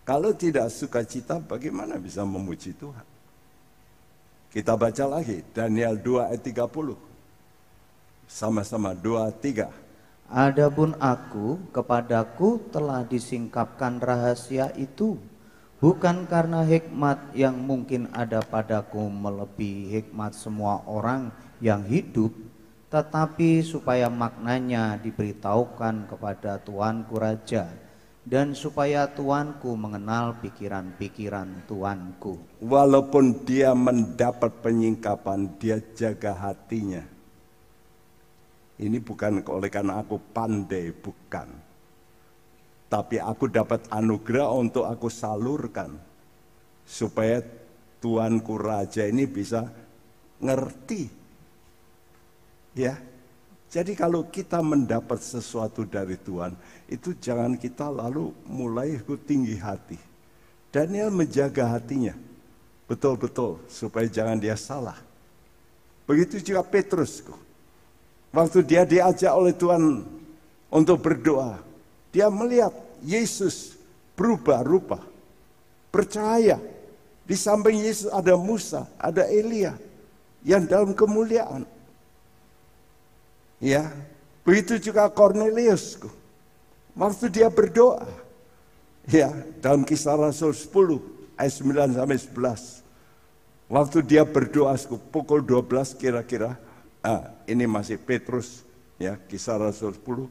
Kalau 0.06 0.32
tidak 0.38 0.70
sukacita, 0.70 1.42
bagaimana 1.42 1.98
bisa 1.98 2.22
memuji 2.22 2.78
Tuhan? 2.78 3.04
Kita 4.54 4.78
baca 4.78 5.06
lagi, 5.20 5.42
Daniel 5.52 5.98
2 5.98 6.30
ayat 6.32 6.46
30. 6.46 6.96
Sama-sama 8.30 8.94
2, 8.94 9.34
3. 9.42 9.68
Adapun 10.30 10.94
aku, 11.02 11.58
kepadaku 11.74 12.70
telah 12.70 13.02
disingkapkan 13.04 13.98
rahasia 13.98 14.70
itu 14.78 15.18
Bukan 15.86 16.24
karena 16.26 16.64
hikmat 16.64 17.36
yang 17.38 17.60
mungkin 17.60 18.08
ada 18.16 18.40
padaku 18.40 19.12
melebihi 19.12 19.94
hikmat 20.00 20.32
semua 20.32 20.80
orang 20.88 21.36
yang 21.62 21.84
hidup, 21.84 22.32
tetapi 22.88 23.60
supaya 23.60 24.10
maknanya 24.10 24.96
diberitahukan 24.98 26.08
kepada 26.08 26.64
Tuanku 26.64 27.20
Raja, 27.20 27.70
dan 28.26 28.58
supaya 28.58 29.06
Tuanku 29.08 29.78
mengenal 29.78 30.42
pikiran-pikiran 30.42 31.70
Tuanku. 31.70 32.60
Walaupun 32.66 33.46
dia 33.46 33.78
mendapat 33.78 34.50
penyingkapan, 34.66 35.56
dia 35.62 35.78
jaga 35.94 36.34
hatinya. 36.34 37.06
Ini 38.76 38.98
bukan 39.00 39.40
oleh 39.48 39.70
karena 39.72 40.04
aku 40.04 40.20
pandai, 40.34 40.92
bukan 40.92 41.66
tapi 42.86 43.18
aku 43.18 43.50
dapat 43.50 43.84
anugerah 43.90 44.56
untuk 44.56 44.86
aku 44.86 45.10
salurkan 45.10 45.98
supaya 46.86 47.42
Tuanku 48.00 48.56
Raja 48.56 49.04
ini 49.10 49.26
bisa 49.26 49.66
ngerti. 50.40 51.04
Ya. 52.78 52.96
Jadi 53.76 53.92
kalau 53.92 54.24
kita 54.24 54.64
mendapat 54.64 55.20
sesuatu 55.20 55.84
dari 55.84 56.16
Tuhan, 56.16 56.56
itu 56.88 57.12
jangan 57.20 57.60
kita 57.60 57.92
lalu 57.92 58.32
mulai 58.48 59.04
tinggi 59.28 59.60
hati. 59.60 60.00
Daniel 60.72 61.12
menjaga 61.12 61.76
hatinya. 61.76 62.16
Betul-betul 62.88 63.60
supaya 63.68 64.08
jangan 64.08 64.40
dia 64.40 64.56
salah. 64.56 64.96
Begitu 66.08 66.40
juga 66.40 66.64
Petrus. 66.64 67.20
Waktu 68.32 68.64
dia 68.64 68.88
diajak 68.88 69.36
oleh 69.36 69.52
Tuhan 69.52 70.08
untuk 70.72 71.04
berdoa, 71.04 71.60
dia 72.16 72.32
melihat 72.32 72.72
Yesus 73.04 73.76
berubah 74.16 74.64
rupa. 74.64 75.04
Percaya. 75.92 76.64
Di 77.28 77.36
samping 77.36 77.84
Yesus 77.84 78.08
ada 78.08 78.40
Musa, 78.40 78.88
ada 78.96 79.28
Elia 79.28 79.76
yang 80.48 80.64
dalam 80.64 80.96
kemuliaan. 80.96 81.75
Ya, 83.60 83.92
begitu 84.44 84.80
juga 84.80 85.08
Cornelius. 85.12 86.00
Waktu 86.96 87.32
dia 87.32 87.48
berdoa. 87.52 88.08
Ya, 89.06 89.30
dalam 89.62 89.86
kisah 89.86 90.18
Rasul 90.18 90.56
10 90.56 90.98
ayat 91.38 91.54
9 91.62 91.94
sampai 91.94 92.18
11. 92.18 92.82
Waktu 93.70 93.98
dia 94.06 94.24
berdoa 94.26 94.74
pukul 95.14 95.46
12 95.46 95.94
kira-kira. 95.98 96.58
Ah, 97.06 97.30
ini 97.46 97.70
masih 97.70 98.02
Petrus 98.02 98.66
ya, 98.98 99.14
kisah 99.30 99.62
Rasul 99.62 99.94
10 99.94 100.26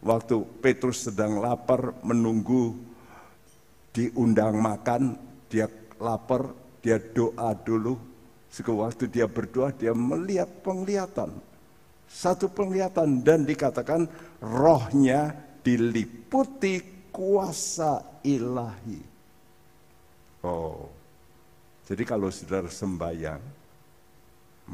waktu 0.00 0.40
Petrus 0.64 1.04
sedang 1.04 1.40
lapar 1.40 1.92
menunggu 2.00 2.76
diundang 3.92 4.56
makan, 4.58 5.16
dia 5.50 5.68
lapar, 6.00 6.52
dia 6.80 6.96
doa 6.96 7.52
dulu. 7.54 8.00
Waktu 8.50 9.06
dia 9.06 9.30
berdoa, 9.30 9.70
dia 9.70 9.94
melihat 9.94 10.50
penglihatan. 10.66 11.30
Satu 12.10 12.50
penglihatan 12.50 13.22
dan 13.22 13.46
dikatakan 13.46 14.10
rohnya 14.42 15.30
diliputi 15.62 17.06
kuasa 17.14 18.02
ilahi. 18.26 18.98
Oh, 20.42 20.90
jadi 21.86 22.02
kalau 22.02 22.34
saudara 22.34 22.66
sembahyang, 22.66 23.42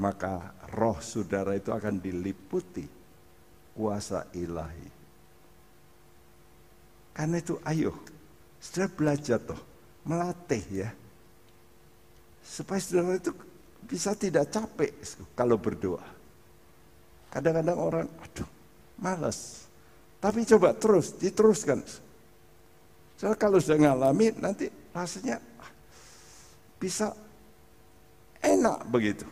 maka 0.00 0.56
roh 0.72 0.96
saudara 1.04 1.52
itu 1.52 1.68
akan 1.76 2.00
diliputi 2.00 2.88
kuasa 3.76 4.32
ilahi. 4.32 4.88
Karena 7.12 7.36
itu 7.36 7.60
ayo, 7.68 7.92
saudara 8.60 8.88
belajar 8.92 9.38
toh, 9.44 9.60
melatih 10.08 10.64
ya. 10.72 10.90
Supaya 12.40 12.80
saudara 12.80 13.20
itu 13.20 13.32
bisa 13.84 14.16
tidak 14.16 14.48
capek 14.48 14.92
kalau 15.36 15.60
berdoa. 15.60 16.15
Kadang-kadang 17.30 17.78
orang, 17.78 18.06
aduh, 18.22 18.48
malas. 18.96 19.68
Tapi 20.22 20.46
coba 20.48 20.72
terus, 20.72 21.12
diteruskan. 21.16 21.84
Soalnya 23.16 23.38
kalau 23.38 23.58
sudah 23.60 23.78
ngalami, 23.80 24.32
nanti 24.40 24.68
rasanya 24.92 25.40
bisa 26.76 27.12
enak 28.40 28.84
begitu. 28.88 29.26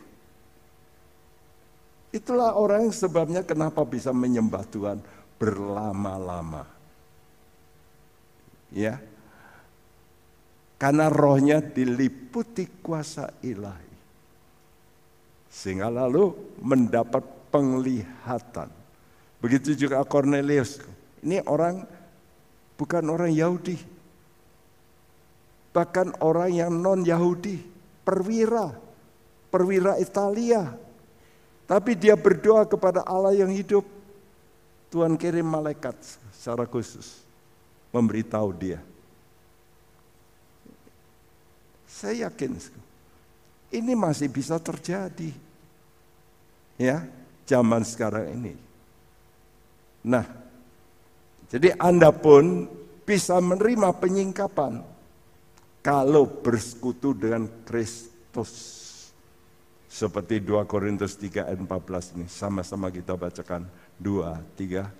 Itulah 2.15 2.55
orang 2.55 2.87
yang 2.87 2.95
sebabnya 2.95 3.41
kenapa 3.43 3.83
bisa 3.83 4.15
menyembah 4.15 4.63
Tuhan 4.71 5.03
berlama-lama 5.35 6.75
ya 8.75 8.99
karena 10.75 11.07
rohnya 11.07 11.63
diliputi 11.63 12.67
kuasa 12.83 13.31
ilahi 13.43 13.93
sehingga 15.47 15.87
lalu 15.87 16.35
mendapat 16.59 17.23
penglihatan. 17.55 18.67
Begitu 19.39 19.87
juga 19.87 20.03
Cornelius. 20.03 20.83
Ini 21.23 21.39
orang 21.47 21.87
bukan 22.75 23.07
orang 23.07 23.31
Yahudi. 23.31 23.79
Bahkan 25.71 26.19
orang 26.19 26.51
yang 26.51 26.71
non 26.75 27.07
Yahudi 27.07 27.63
perwira 28.03 28.75
perwira 29.47 29.95
Italia. 29.95 30.75
Tapi 31.63 31.95
dia 31.95 32.19
berdoa 32.19 32.67
kepada 32.67 33.07
Allah 33.07 33.31
yang 33.31 33.47
hidup. 33.47 33.87
Tuhan 34.91 35.15
kirim 35.15 35.47
malaikat 35.47 35.95
secara 36.35 36.67
khusus 36.67 37.23
memberitahu 37.95 38.51
dia. 38.51 38.79
Saya 41.87 42.27
yakin 42.27 42.59
ini 43.71 43.95
masih 43.95 44.27
bisa 44.27 44.59
terjadi. 44.59 45.31
Ya, 46.75 47.07
zaman 47.45 47.81
sekarang 47.85 48.25
ini. 48.33 48.53
Nah, 50.05 50.25
jadi 51.49 51.77
Anda 51.77 52.13
pun 52.13 52.69
bisa 53.05 53.37
menerima 53.37 53.93
penyingkapan 54.01 54.81
kalau 55.85 56.25
bersekutu 56.25 57.13
dengan 57.13 57.45
Kristus. 57.65 58.83
Seperti 59.85 60.43
2 60.43 60.67
Korintus 60.67 61.15
3 61.15 61.47
ayat 61.47 61.61
14 61.61 62.19
ini. 62.19 62.27
Sama-sama 62.27 62.91
kita 62.91 63.15
bacakan. 63.15 63.69
2, 63.95 64.43
3. 64.59 64.91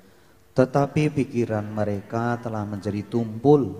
Tetapi 0.55 1.11
pikiran 1.11 1.67
mereka 1.67 2.39
telah 2.39 2.63
menjadi 2.63 3.03
tumpul, 3.03 3.75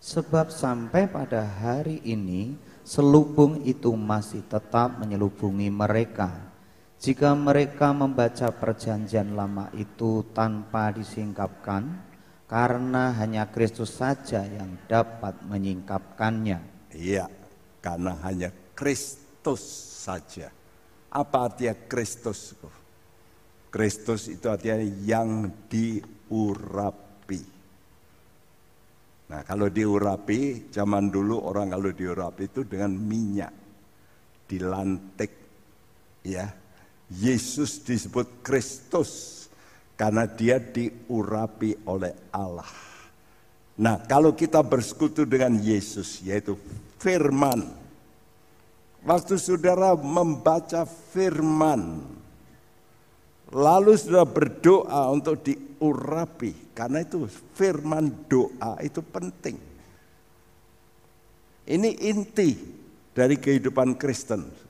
sebab 0.00 0.48
sampai 0.48 1.04
pada 1.04 1.44
hari 1.44 2.00
ini 2.00 2.56
selubung 2.80 3.60
itu 3.68 3.92
masih 3.92 4.40
tetap 4.48 4.96
menyelubungi 4.96 5.68
mereka, 5.68 6.32
Jika 6.98 7.36
mereka 7.36 7.92
membaca 7.92 8.48
perjanjian 8.48 9.36
lama 9.36 9.68
itu 9.76 10.24
tanpa 10.32 10.94
disingkapkan, 10.94 12.14
karena 12.44 13.12
hanya 13.18 13.50
Kristus 13.50 13.98
saja 13.98 14.44
yang 14.44 14.78
dapat 14.86 15.42
menyingkapkannya. 15.48 16.60
Iya, 16.94 17.26
karena 17.82 18.14
hanya 18.22 18.54
Kristus 18.78 19.60
saja. 20.06 20.52
Apa 21.10 21.50
artinya 21.50 21.74
Kristus? 21.90 22.54
Kristus 23.74 24.30
itu 24.30 24.46
artinya 24.46 24.78
yang 25.02 25.50
diurapi. 25.66 27.42
Nah 29.24 29.40
kalau 29.42 29.66
diurapi, 29.66 30.70
zaman 30.70 31.10
dulu 31.10 31.42
orang 31.42 31.74
kalau 31.74 31.90
diurapi 31.90 32.42
itu 32.46 32.62
dengan 32.62 32.92
minyak. 32.94 33.52
Dilantik. 34.44 35.32
Ya, 36.24 36.48
Yesus 37.12 37.82
disebut 37.84 38.40
Kristus 38.40 39.44
karena 39.94 40.24
dia 40.24 40.56
diurapi 40.58 41.84
oleh 41.84 42.14
Allah. 42.32 42.68
Nah, 43.74 43.98
kalau 44.06 44.32
kita 44.32 44.62
bersekutu 44.62 45.26
dengan 45.26 45.58
Yesus 45.58 46.22
yaitu 46.22 46.54
firman. 47.02 47.82
Waktu 49.04 49.36
saudara 49.36 49.92
membaca 49.92 50.88
firman, 50.88 52.00
lalu 53.52 54.00
saudara 54.00 54.24
berdoa 54.24 55.12
untuk 55.12 55.44
diurapi 55.44 56.72
karena 56.72 57.04
itu 57.04 57.28
firman 57.52 58.08
doa 58.32 58.80
itu 58.80 59.04
penting. 59.04 59.60
Ini 61.68 61.90
inti 62.00 62.56
dari 63.12 63.36
kehidupan 63.36 64.00
Kristen. 64.00 64.63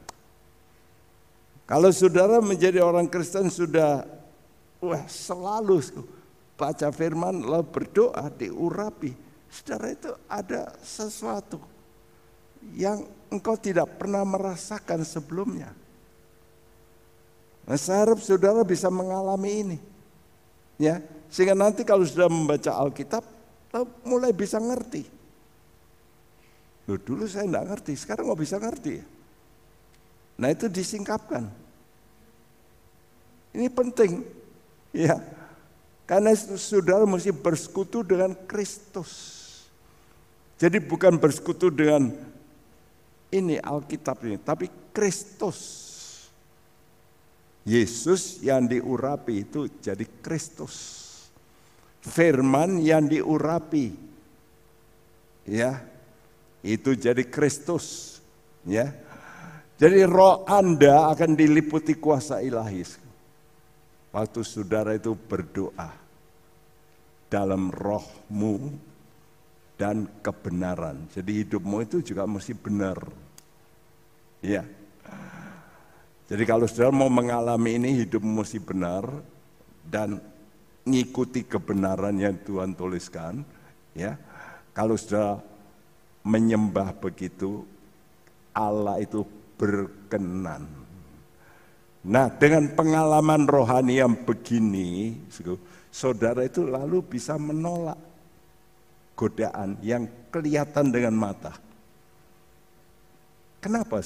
Kalau 1.65 1.89
saudara 1.97 2.45
menjadi 2.45 2.85
orang 2.85 3.09
Kristen 3.09 3.49
sudah 3.49 4.05
wah 4.85 5.05
selalu 5.09 5.81
baca 6.61 6.89
firman 6.93 7.41
lalu 7.41 7.65
berdoa 7.73 8.29
diurapi. 8.29 9.17
Saudara 9.49 9.95
itu 9.95 10.13
ada 10.29 10.77
sesuatu 10.85 11.57
yang 12.77 13.05
engkau 13.33 13.57
tidak 13.57 13.97
pernah 13.97 14.25
merasakan 14.25 15.05
sebelumnya. 15.05 15.73
Nah, 17.65 17.81
saya 17.81 18.09
harap 18.09 18.21
saudara 18.21 18.61
bisa 18.61 18.93
mengalami 18.93 19.51
ini. 19.65 19.79
Ya, 20.77 21.01
sehingga 21.33 21.57
nanti 21.57 21.87
kalau 21.87 22.05
sudah 22.05 22.29
membaca 22.29 22.77
Alkitab 22.77 23.25
mulai 24.05 24.37
bisa 24.37 24.61
ngerti. 24.61 25.07
Loh, 26.85 27.01
dulu 27.01 27.25
saya 27.25 27.49
tidak 27.49 27.65
ngerti, 27.73 27.93
sekarang 27.97 28.29
nggak 28.29 28.43
bisa 28.43 28.57
ngerti. 28.61 29.14
Nah 30.35 30.51
itu 30.51 30.67
disingkapkan. 30.67 31.47
Ini 33.55 33.71
penting, 33.71 34.27
ya. 34.91 35.23
Karena 36.05 36.35
saudara 36.37 37.07
mesti 37.07 37.31
bersekutu 37.31 38.03
dengan 38.03 38.35
Kristus. 38.45 39.41
Jadi 40.59 40.83
bukan 40.83 41.17
bersekutu 41.17 41.71
dengan 41.71 42.13
ini 43.31 43.57
Alkitab 43.63 44.23
ini, 44.27 44.37
tapi 44.39 44.67
Kristus. 44.91 45.83
Yesus 47.65 48.45
yang 48.45 48.69
diurapi 48.69 49.49
itu 49.49 49.71
jadi 49.81 50.05
Kristus. 50.21 51.01
Firman 52.05 52.85
yang 52.85 53.09
diurapi, 53.09 53.97
ya, 55.49 55.81
itu 56.61 56.93
jadi 56.93 57.25
Kristus, 57.25 58.21
ya. 58.69 58.93
Jadi 59.75 60.07
roh 60.07 60.47
Anda 60.47 61.11
akan 61.11 61.35
diliputi 61.35 61.99
kuasa 61.99 62.39
ilahi. 62.39 62.83
Waktu 64.15 64.41
saudara 64.47 64.95
itu 64.95 65.19
berdoa 65.19 65.91
dalam 67.27 67.75
rohmu 67.75 68.71
dan 69.75 70.07
kebenaran. 70.23 71.11
Jadi 71.11 71.43
hidupmu 71.43 71.83
itu 71.83 71.99
juga 71.99 72.23
mesti 72.23 72.55
benar. 72.55 73.03
Ya. 74.39 74.63
Jadi 76.31 76.43
kalau 76.47 76.71
saudara 76.71 76.95
mau 76.95 77.11
mengalami 77.11 77.75
ini 77.75 78.07
hidupmu 78.07 78.47
mesti 78.47 78.63
benar 78.63 79.11
dan 79.83 80.23
ngikuti 80.87 81.43
kebenaran 81.51 82.15
yang 82.15 82.39
Tuhan 82.47 82.79
tuliskan, 82.79 83.43
ya. 83.99 84.15
Kalau 84.71 84.95
saudara 84.95 85.43
menyembah 86.23 86.95
begitu, 87.03 87.67
Allah 88.55 89.03
itu 89.03 89.27
berkenan. 89.59 90.67
Nah 92.05 92.29
dengan 92.29 92.69
pengalaman 92.77 93.49
rohani 93.49 94.03
yang 94.03 94.13
begini, 94.29 95.17
saudara 95.89 96.45
itu 96.45 96.67
lalu 96.69 97.01
bisa 97.01 97.41
menolak 97.41 97.97
godaan 99.17 99.79
yang 99.81 100.05
kelihatan 100.29 100.91
dengan 100.91 101.15
mata. 101.17 101.55
Kenapa? 103.63 104.05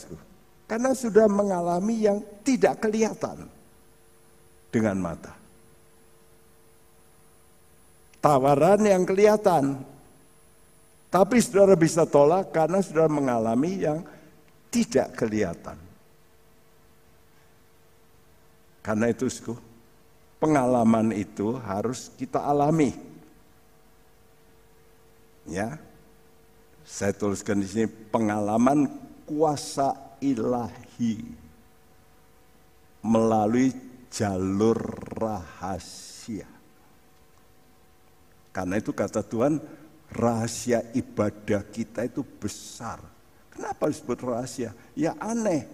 Karena 0.69 0.95
sudah 0.95 1.27
mengalami 1.27 2.07
yang 2.07 2.23
tidak 2.47 2.87
kelihatan 2.87 3.51
dengan 4.71 4.97
mata. 5.01 5.35
Tawaran 8.23 8.83
yang 8.87 9.03
kelihatan, 9.03 9.83
tapi 11.09 11.41
saudara 11.41 11.75
bisa 11.75 12.05
tolak 12.05 12.53
karena 12.53 12.85
sudah 12.85 13.09
mengalami 13.09 13.83
yang 13.83 14.05
tidak 14.69 15.17
kelihatan. 15.17 15.79
Karena 18.85 19.13
itu 19.13 19.29
pengalaman 20.41 21.13
itu 21.13 21.61
harus 21.61 22.09
kita 22.17 22.41
alami. 22.41 22.97
Ya. 25.45 25.77
Saya 26.89 27.13
tuliskan 27.13 27.61
di 27.61 27.69
sini 27.69 27.85
pengalaman 27.85 28.89
kuasa 29.29 29.93
ilahi 30.25 31.21
melalui 33.05 33.77
jalur 34.09 34.81
rahasia. 35.21 36.49
Karena 38.57 38.81
itu 38.81 38.97
kata 38.97 39.21
Tuhan, 39.21 39.61
rahasia 40.17 40.81
ibadah 40.97 41.61
kita 41.69 42.09
itu 42.09 42.25
besar 42.25 43.18
Kenapa 43.59 43.91
disebut 43.91 44.23
rahasia? 44.23 44.71
Ya 44.95 45.19
aneh. 45.19 45.67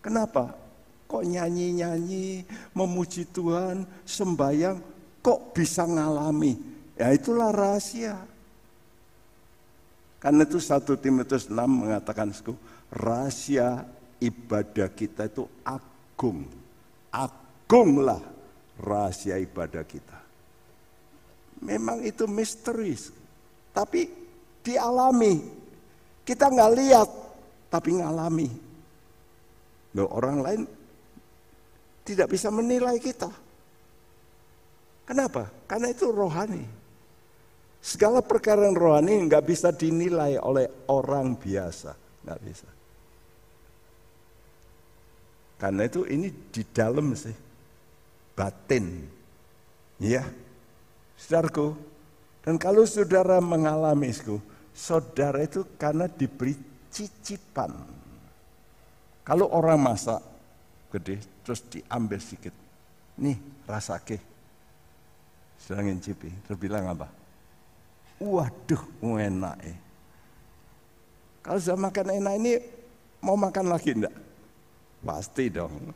Kenapa? 0.00 0.56
Kok 1.04 1.28
nyanyi-nyanyi, 1.28 2.48
memuji 2.72 3.28
Tuhan, 3.28 3.84
sembayang, 4.08 4.80
kok 5.20 5.52
bisa 5.52 5.84
ngalami? 5.84 6.56
Ya 6.96 7.12
itulah 7.12 7.52
rahasia. 7.52 8.16
Karena 10.16 10.48
itu 10.48 10.56
satu 10.56 10.96
Timotius 10.96 11.52
6 11.52 11.68
mengatakan, 11.68 12.32
rahasia 12.88 13.84
ibadah 14.24 14.88
kita 14.88 15.28
itu 15.28 15.44
agung. 15.68 16.48
Agunglah 17.12 18.24
rahasia 18.80 19.36
ibadah 19.36 19.84
kita. 19.84 20.16
Memang 21.60 22.00
itu 22.08 22.24
misteris, 22.24 23.12
tapi 23.76 24.08
dialami 24.64 25.58
kita 26.28 26.52
nggak 26.52 26.72
lihat, 26.76 27.08
tapi 27.72 27.96
ngalami. 27.96 28.52
Loh, 29.96 30.12
orang 30.12 30.44
lain 30.44 30.60
tidak 32.04 32.28
bisa 32.28 32.52
menilai 32.52 33.00
kita. 33.00 33.32
Kenapa? 35.08 35.48
Karena 35.64 35.88
itu 35.88 36.12
rohani. 36.12 36.68
Segala 37.80 38.20
perkara 38.20 38.68
yang 38.68 38.76
rohani 38.76 39.24
nggak 39.24 39.40
bisa 39.40 39.72
dinilai 39.72 40.36
oleh 40.36 40.68
orang 40.92 41.32
biasa, 41.32 41.96
nggak 42.28 42.40
bisa. 42.44 42.68
Karena 45.56 45.88
itu 45.88 46.04
ini 46.04 46.28
di 46.52 46.62
dalam 46.76 47.16
sih, 47.16 47.32
batin, 48.36 49.08
ya, 49.96 50.28
saudaraku. 51.16 51.72
Dan 52.44 52.60
kalau 52.60 52.84
saudara 52.84 53.40
mengalami, 53.40 54.12
saudara 54.78 55.42
itu 55.42 55.66
karena 55.74 56.06
diberi 56.06 56.54
cicipan. 56.94 57.74
Kalau 59.26 59.50
orang 59.50 59.82
masak 59.82 60.22
gede 60.94 61.18
terus 61.42 61.66
diambil 61.66 62.22
sedikit. 62.22 62.54
Nih 63.18 63.34
rasake. 63.66 64.22
Sedang 65.58 65.90
ngincipi. 65.90 66.30
Terus 66.46 66.58
bilang 66.62 66.86
apa? 66.86 67.10
Waduh 68.22 68.82
enak 69.02 69.56
eh. 69.66 69.78
Kalau 71.42 71.58
sudah 71.58 71.78
makan 71.78 72.06
enak 72.22 72.34
ini 72.38 72.52
mau 73.20 73.34
makan 73.34 73.66
lagi 73.66 73.98
enggak? 73.98 74.14
Pasti 75.02 75.50
dong. 75.50 75.90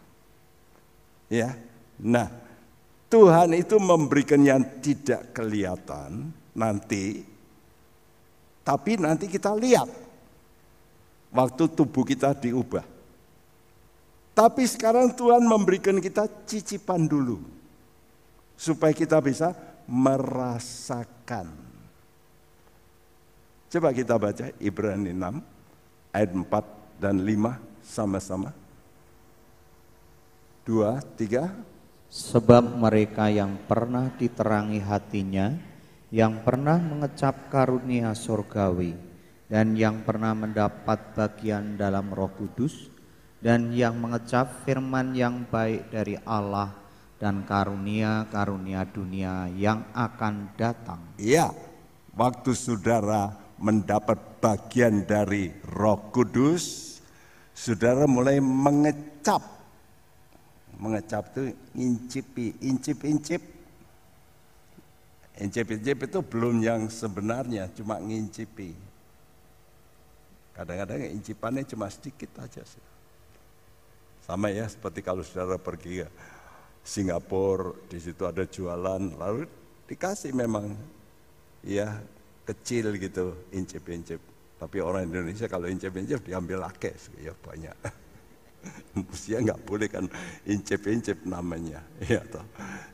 Ya. 1.30 1.54
Nah, 2.02 2.28
Tuhan 3.06 3.54
itu 3.54 3.78
memberikan 3.78 4.42
yang 4.42 4.62
tidak 4.82 5.36
kelihatan 5.36 6.32
nanti 6.56 7.31
tapi 8.62 8.94
nanti 8.94 9.26
kita 9.26 9.50
lihat 9.58 9.90
waktu 11.34 11.64
tubuh 11.72 12.06
kita 12.06 12.30
diubah. 12.38 12.86
Tapi 14.32 14.64
sekarang 14.64 15.12
Tuhan 15.12 15.44
memberikan 15.44 16.00
kita 16.00 16.24
cicipan 16.48 17.04
dulu. 17.04 17.42
Supaya 18.56 18.94
kita 18.94 19.18
bisa 19.18 19.52
merasakan. 19.90 21.50
Coba 23.72 23.88
kita 23.90 24.14
baca 24.20 24.52
Ibrani 24.60 25.10
6 25.10 26.14
ayat 26.14 26.30
4 26.30 27.02
dan 27.02 27.16
5 27.18 27.58
sama-sama. 27.82 28.54
Dua, 30.62 31.02
tiga. 31.18 31.50
Sebab 32.12 32.76
mereka 32.76 33.32
yang 33.32 33.56
pernah 33.64 34.12
diterangi 34.20 34.84
hatinya, 34.84 35.56
yang 36.12 36.44
pernah 36.44 36.76
mengecap 36.76 37.48
karunia 37.48 38.12
surgawi, 38.12 38.92
dan 39.48 39.72
yang 39.72 40.04
pernah 40.04 40.36
mendapat 40.36 41.16
bagian 41.16 41.80
dalam 41.80 42.12
roh 42.12 42.28
kudus, 42.36 42.92
dan 43.40 43.72
yang 43.72 43.96
mengecap 43.96 44.68
firman 44.68 45.16
yang 45.16 45.48
baik 45.48 45.88
dari 45.88 46.20
Allah 46.28 46.68
dan 47.16 47.48
karunia-karunia 47.48 48.84
dunia 48.92 49.48
yang 49.56 49.88
akan 49.96 50.52
datang. 50.60 51.16
Iya, 51.16 51.48
waktu 52.12 52.52
saudara 52.52 53.32
mendapat 53.56 54.42
bagian 54.42 55.08
dari 55.08 55.48
roh 55.64 56.12
kudus, 56.12 56.98
saudara 57.56 58.04
mulai 58.04 58.36
mengecap. 58.36 59.40
Mengecap 60.76 61.30
itu 61.32 61.54
incipi, 61.78 62.58
incip-incip. 62.58 63.51
Incip-incip 65.40 66.12
itu 66.12 66.18
belum 66.20 66.60
yang 66.60 66.92
sebenarnya, 66.92 67.72
cuma 67.72 67.96
ngincipi. 67.96 68.76
Kadang-kadang 70.52 71.08
incipannya 71.08 71.64
cuma 71.64 71.88
sedikit 71.88 72.44
aja 72.44 72.60
sih. 72.60 72.84
Sama 74.20 74.52
ya 74.52 74.68
seperti 74.68 75.00
kalau 75.00 75.24
saudara 75.24 75.56
pergi 75.56 76.04
ke 76.04 76.08
Singapura, 76.84 77.72
di 77.88 77.96
situ 77.96 78.28
ada 78.28 78.44
jualan, 78.44 79.16
lalu 79.16 79.48
dikasih 79.88 80.36
memang 80.36 80.76
ya 81.64 81.96
kecil 82.44 82.92
gitu, 83.00 83.48
incip-incip. 83.56 84.20
Tapi 84.60 84.78
orang 84.78 85.08
Indonesia 85.08 85.48
kalau 85.48 85.66
incip-incip 85.66 86.20
diambil 86.22 86.68
lake, 86.68 86.92
ya 87.18 87.32
banyak. 87.32 87.74
Mestinya 89.08 89.50
nggak 89.50 89.62
boleh 89.66 89.88
kan 89.88 90.04
incip-incip 90.46 91.24
namanya. 91.24 91.80
Ya, 92.04 92.20
toh. 92.22 92.44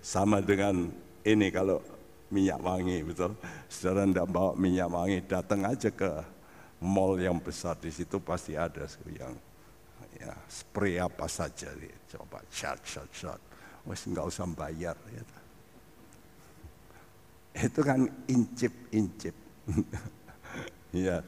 Sama 0.00 0.40
dengan 0.40 0.88
ini 1.26 1.52
kalau 1.52 1.82
minyak 2.28 2.60
wangi, 2.60 3.00
betul. 3.04 3.32
Saudara 3.68 4.04
tidak 4.04 4.28
bawa 4.28 4.52
minyak 4.56 4.88
wangi, 4.88 5.18
datang 5.24 5.64
aja 5.64 5.88
ke 5.88 6.10
mall 6.78 7.18
yang 7.18 7.40
besar 7.42 7.74
di 7.80 7.90
situ 7.90 8.22
pasti 8.22 8.54
ada 8.54 8.86
yang 9.10 9.34
ya 10.18 10.32
spray 10.46 10.98
apa 11.00 11.26
saja 11.26 11.68
dia. 11.74 11.96
Coba 12.10 12.42
shot 12.50 12.80
shot 12.86 13.10
shot 13.12 13.40
wes 13.86 14.04
nggak 14.04 14.26
usah 14.28 14.46
bayar 14.52 14.96
ya. 15.10 15.22
itu 17.58 17.80
kan 17.82 18.06
incip 18.30 18.72
incip. 18.92 19.34
Ya 20.88 21.20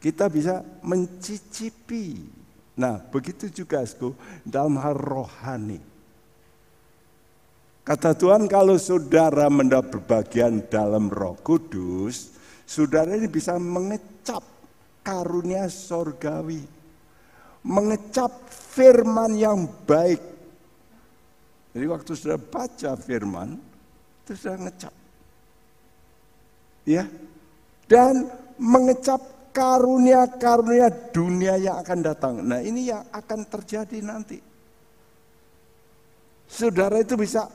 kita 0.00 0.32
bisa 0.32 0.64
mencicipi. 0.80 2.24
Nah 2.72 3.04
begitu 3.12 3.52
juga 3.52 3.84
aku 3.84 4.16
dalam 4.48 4.80
hal 4.80 4.96
rohani 4.96 5.91
kata 7.82 8.14
Tuhan 8.14 8.46
kalau 8.46 8.78
saudara 8.78 9.50
mendapat 9.50 9.98
bagian 10.06 10.62
dalam 10.70 11.10
roh 11.10 11.38
kudus 11.42 12.34
saudara 12.66 13.14
ini 13.14 13.26
bisa 13.26 13.58
mengecap 13.58 14.42
karunia 15.02 15.66
sorgawi 15.66 16.82
mengecap 17.62 18.30
firman 18.50 19.38
yang 19.38 19.70
baik. 19.86 20.20
Jadi 21.72 21.86
waktu 21.88 22.12
sudah 22.12 22.38
baca 22.38 22.92
firman, 22.98 23.56
itu 24.26 24.32
sudah 24.36 24.56
ngecap. 24.60 24.94
Ya. 26.84 27.06
Dan 27.88 28.28
mengecap 28.58 29.20
karunia-karunia 29.54 30.88
dunia 31.14 31.54
yang 31.56 31.80
akan 31.80 31.98
datang. 32.04 32.34
Nah 32.44 32.60
ini 32.60 32.92
yang 32.92 33.06
akan 33.08 33.40
terjadi 33.48 33.98
nanti. 34.04 34.38
Saudara 36.52 37.00
itu 37.00 37.16
bisa 37.16 37.48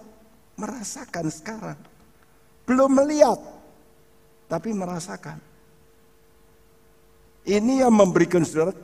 merasakan 0.58 1.30
sekarang. 1.30 1.80
Belum 2.68 2.92
melihat, 2.92 3.40
tapi 4.52 4.76
merasakan. 4.76 5.40
Ini 7.48 7.88
yang 7.88 7.96
memberikan 7.96 8.44
saudara 8.44 8.76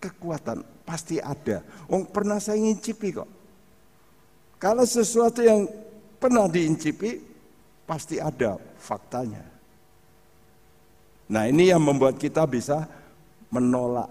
kekuatan 0.00 0.64
pasti 0.88 1.20
ada. 1.20 1.60
Oh, 1.92 2.06
pernah 2.08 2.40
saya 2.40 2.56
ngincipi 2.56 3.12
kok. 3.12 3.28
Kalau 4.56 4.88
sesuatu 4.88 5.44
yang 5.44 5.68
pernah 6.16 6.48
diincipi, 6.48 7.20
pasti 7.84 8.16
ada 8.16 8.56
faktanya. 8.80 9.44
Nah 11.28 11.44
ini 11.44 11.68
yang 11.68 11.84
membuat 11.84 12.16
kita 12.16 12.48
bisa 12.48 12.88
menolak 13.52 14.08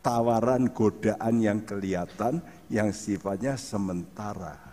tawaran 0.00 0.70
godaan 0.70 1.42
yang 1.42 1.60
kelihatan 1.66 2.40
yang 2.70 2.94
sifatnya 2.94 3.58
sementara. 3.58 4.65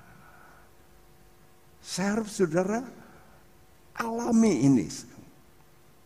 Saya 1.83 2.15
harap 2.15 2.31
saudara 2.31 2.79
alami 3.99 4.63
ini. 4.63 4.87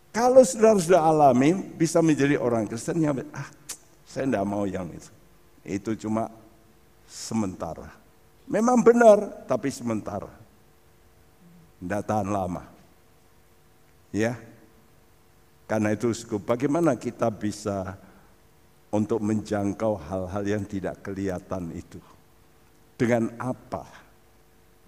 Kalau 0.10 0.42
saudara 0.42 0.82
sudah 0.82 1.02
alami, 1.06 1.54
bisa 1.78 2.02
menjadi 2.02 2.42
orang 2.42 2.66
Kristen 2.66 2.98
yang 2.98 3.22
ah 3.30 3.46
saya 4.10 4.26
tidak 4.26 4.50
mau 4.50 4.66
yang 4.66 4.90
itu. 4.90 5.14
Itu 5.62 5.92
cuma 5.94 6.34
sementara. 7.06 7.94
Memang 8.50 8.82
benar, 8.82 9.46
tapi 9.46 9.70
sementara. 9.70 10.32
Tidak 11.78 12.02
tahan 12.02 12.34
lama. 12.34 12.66
Ya, 14.10 14.40
karena 15.68 15.92
itu 15.94 16.16
bagaimana 16.42 16.96
kita 16.96 17.28
bisa 17.28 18.00
untuk 18.88 19.20
menjangkau 19.20 20.00
hal-hal 20.00 20.44
yang 20.48 20.64
tidak 20.64 21.04
kelihatan 21.04 21.76
itu? 21.76 22.00
Dengan 22.96 23.36
apa? 23.36 24.07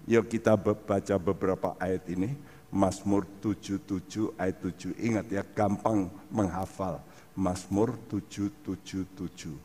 Yuk 0.08 0.30
kita 0.30 0.56
baca 0.56 1.16
beberapa 1.20 1.76
ayat 1.76 2.08
ini. 2.08 2.32
Mazmur 2.70 3.26
77 3.42 4.30
ayat 4.38 4.62
7. 4.62 4.94
Ingat 4.94 5.26
ya, 5.26 5.42
gampang 5.42 6.06
menghafal. 6.30 7.02
Mazmur 7.34 7.98
777. 8.06 9.58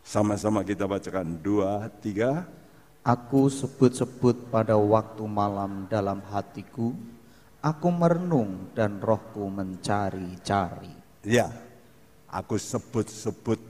Sama-sama 0.00 0.64
kita 0.64 0.88
bacakan 0.88 1.36
dua, 1.36 1.92
tiga. 2.00 2.48
Aku 3.04 3.52
sebut-sebut 3.52 4.48
pada 4.48 4.76
waktu 4.76 5.20
malam 5.28 5.84
dalam 5.88 6.24
hatiku, 6.32 6.96
aku 7.60 7.88
merenung 7.92 8.72
dan 8.72 9.00
rohku 9.04 9.44
mencari-cari. 9.52 10.92
Ya, 11.24 11.52
aku 12.24 12.56
sebut-sebut. 12.56 13.60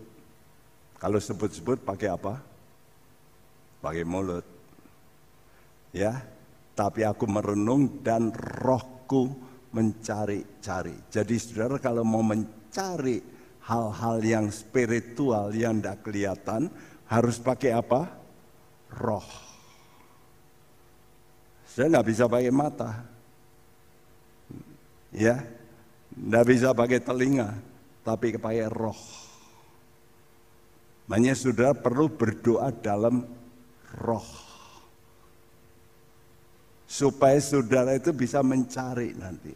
Kalau 0.98 1.18
sebut-sebut 1.18 1.82
pakai 1.82 2.10
apa? 2.10 2.38
Pakai 3.82 4.06
mulut. 4.06 4.57
Ya, 5.94 6.20
tapi 6.76 7.02
aku 7.04 7.24
merenung 7.24 8.04
dan 8.04 8.32
rohku 8.32 9.32
mencari-cari. 9.72 10.96
Jadi 11.08 11.34
saudara 11.40 11.76
kalau 11.80 12.04
mau 12.04 12.20
mencari 12.20 12.58
cari 12.68 13.18
hal-hal 13.68 14.16
yang 14.24 14.46
spiritual 14.48 15.52
yang 15.52 15.80
tidak 15.80 16.00
kelihatan, 16.04 16.72
harus 17.08 17.36
pakai 17.40 17.76
apa? 17.76 18.08
Roh. 18.96 19.28
Saya 21.68 21.92
nggak 21.92 22.08
bisa 22.08 22.24
pakai 22.30 22.52
mata. 22.52 22.90
Ya, 25.12 25.40
nggak 26.12 26.46
bisa 26.48 26.68
pakai 26.72 27.00
telinga, 27.00 27.56
tapi 28.04 28.36
pakai 28.36 28.68
roh. 28.68 29.00
Makanya 31.08 31.32
sudah 31.32 31.72
perlu 31.72 32.12
berdoa 32.12 32.68
dalam 32.72 33.24
roh. 33.96 34.47
Supaya 36.88 37.36
saudara 37.36 37.92
itu 37.92 38.16
bisa 38.16 38.40
mencari 38.40 39.12
nanti. 39.12 39.52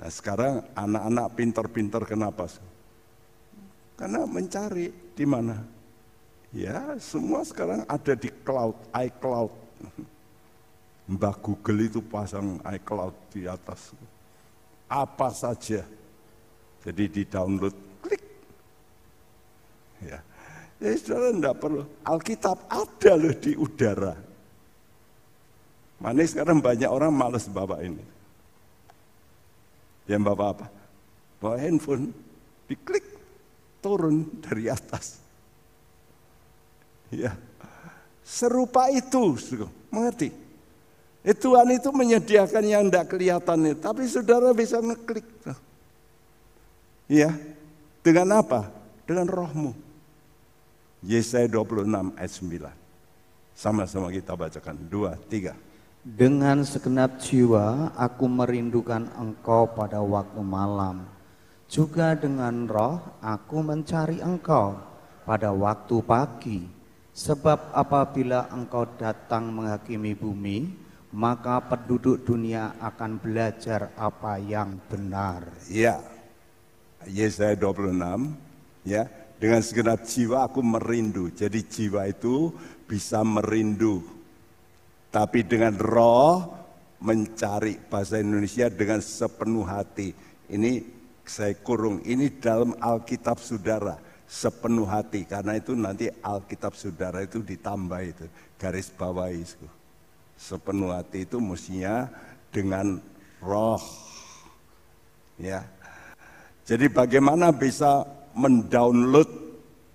Nah 0.00 0.08
sekarang 0.08 0.64
anak-anak 0.72 1.26
pinter-pinter 1.36 2.02
kenapa? 2.08 2.48
Karena 4.00 4.24
mencari 4.24 4.88
di 5.12 5.24
mana? 5.28 5.60
Ya 6.56 6.96
semua 6.96 7.44
sekarang 7.44 7.84
ada 7.84 8.12
di 8.16 8.32
cloud, 8.32 8.76
iCloud. 8.96 9.52
Mbah 11.06 11.36
Google 11.38 11.86
itu 11.86 12.00
pasang 12.00 12.56
iCloud 12.64 13.14
di 13.30 13.44
atas. 13.44 13.92
Apa 14.88 15.30
saja. 15.36 15.84
Jadi 16.82 17.04
di 17.12 17.22
download, 17.28 17.76
klik. 18.00 18.22
Ya. 20.00 20.18
Jadi 20.76 20.92
ya, 20.92 21.00
saudara 21.00 21.28
enggak 21.32 21.56
perlu. 21.56 21.82
Alkitab 22.04 22.58
ada 22.68 23.12
loh 23.16 23.34
di 23.36 23.52
udara. 23.56 24.25
Mana 25.96 26.22
sekarang 26.28 26.60
banyak 26.60 26.88
orang 26.88 27.12
males 27.12 27.48
bawa 27.48 27.80
ini. 27.80 28.04
Yang 30.06 30.22
bapak 30.22 30.48
apa? 30.56 30.66
Bawa 31.40 31.56
handphone, 31.58 32.12
diklik, 32.68 33.04
turun 33.80 34.28
dari 34.44 34.68
atas. 34.68 35.18
Ya. 37.10 37.34
Serupa 38.26 38.90
itu, 38.90 39.38
mengerti? 39.88 40.34
Eh, 41.26 41.34
Tuhan 41.34 41.74
itu 41.74 41.90
menyediakan 41.90 42.64
yang 42.66 42.84
tidak 42.86 43.10
kelihatan 43.10 43.58
itu, 43.66 43.78
tapi 43.82 44.06
saudara 44.06 44.54
bisa 44.54 44.78
ngeklik. 44.78 45.26
Ya, 47.06 47.34
dengan 48.02 48.42
apa? 48.42 48.70
Dengan 49.06 49.30
rohmu. 49.30 49.74
Yesaya 51.06 51.46
26 51.46 52.14
ayat 52.18 52.32
9. 52.34 52.74
Sama-sama 53.54 54.10
kita 54.10 54.34
bacakan. 54.34 54.74
Dua, 54.90 55.14
tiga. 55.30 55.54
Dengan 56.06 56.62
segenap 56.62 57.18
jiwa 57.18 57.90
aku 57.98 58.30
merindukan 58.30 59.10
engkau 59.18 59.66
pada 59.74 59.98
waktu 59.98 60.38
malam. 60.38 61.02
Juga 61.66 62.14
dengan 62.14 62.70
roh 62.70 63.02
aku 63.18 63.58
mencari 63.58 64.22
engkau 64.22 64.78
pada 65.26 65.50
waktu 65.50 65.98
pagi. 66.06 66.62
Sebab 67.10 67.74
apabila 67.74 68.46
engkau 68.54 68.86
datang 68.94 69.50
menghakimi 69.50 70.14
bumi, 70.14 70.70
maka 71.10 71.58
penduduk 71.58 72.22
dunia 72.22 72.78
akan 72.78 73.18
belajar 73.18 73.90
apa 73.98 74.38
yang 74.38 74.78
benar. 74.86 75.42
Ya, 75.66 75.98
Yesaya 77.02 77.58
26, 77.58 78.30
ya, 78.86 79.10
dengan 79.42 79.58
segenap 79.58 80.06
jiwa 80.06 80.46
aku 80.46 80.62
merindu. 80.62 81.34
Jadi 81.34 81.66
jiwa 81.66 82.06
itu 82.06 82.54
bisa 82.86 83.26
merindu 83.26 84.15
tapi 85.16 85.48
dengan 85.48 85.72
roh 85.80 86.44
mencari 87.00 87.80
bahasa 87.88 88.20
Indonesia 88.20 88.68
dengan 88.68 89.00
sepenuh 89.00 89.64
hati. 89.64 90.12
Ini 90.52 90.84
saya 91.24 91.56
kurung, 91.56 92.04
ini 92.04 92.36
dalam 92.36 92.76
Alkitab 92.76 93.40
saudara 93.40 93.96
sepenuh 94.28 94.84
hati. 94.84 95.24
Karena 95.24 95.56
itu 95.56 95.72
nanti 95.72 96.12
Alkitab 96.20 96.76
saudara 96.76 97.24
itu 97.24 97.40
ditambah 97.40 98.00
itu 98.04 98.28
garis 98.60 98.92
bawah 98.92 99.32
itu 99.32 99.64
sepenuh 100.36 100.92
hati 100.92 101.24
itu 101.24 101.40
mestinya 101.40 102.12
dengan 102.52 103.00
roh. 103.40 103.80
Ya. 105.40 105.64
Jadi 106.68 106.92
bagaimana 106.92 107.56
bisa 107.56 108.04
mendownload 108.36 109.32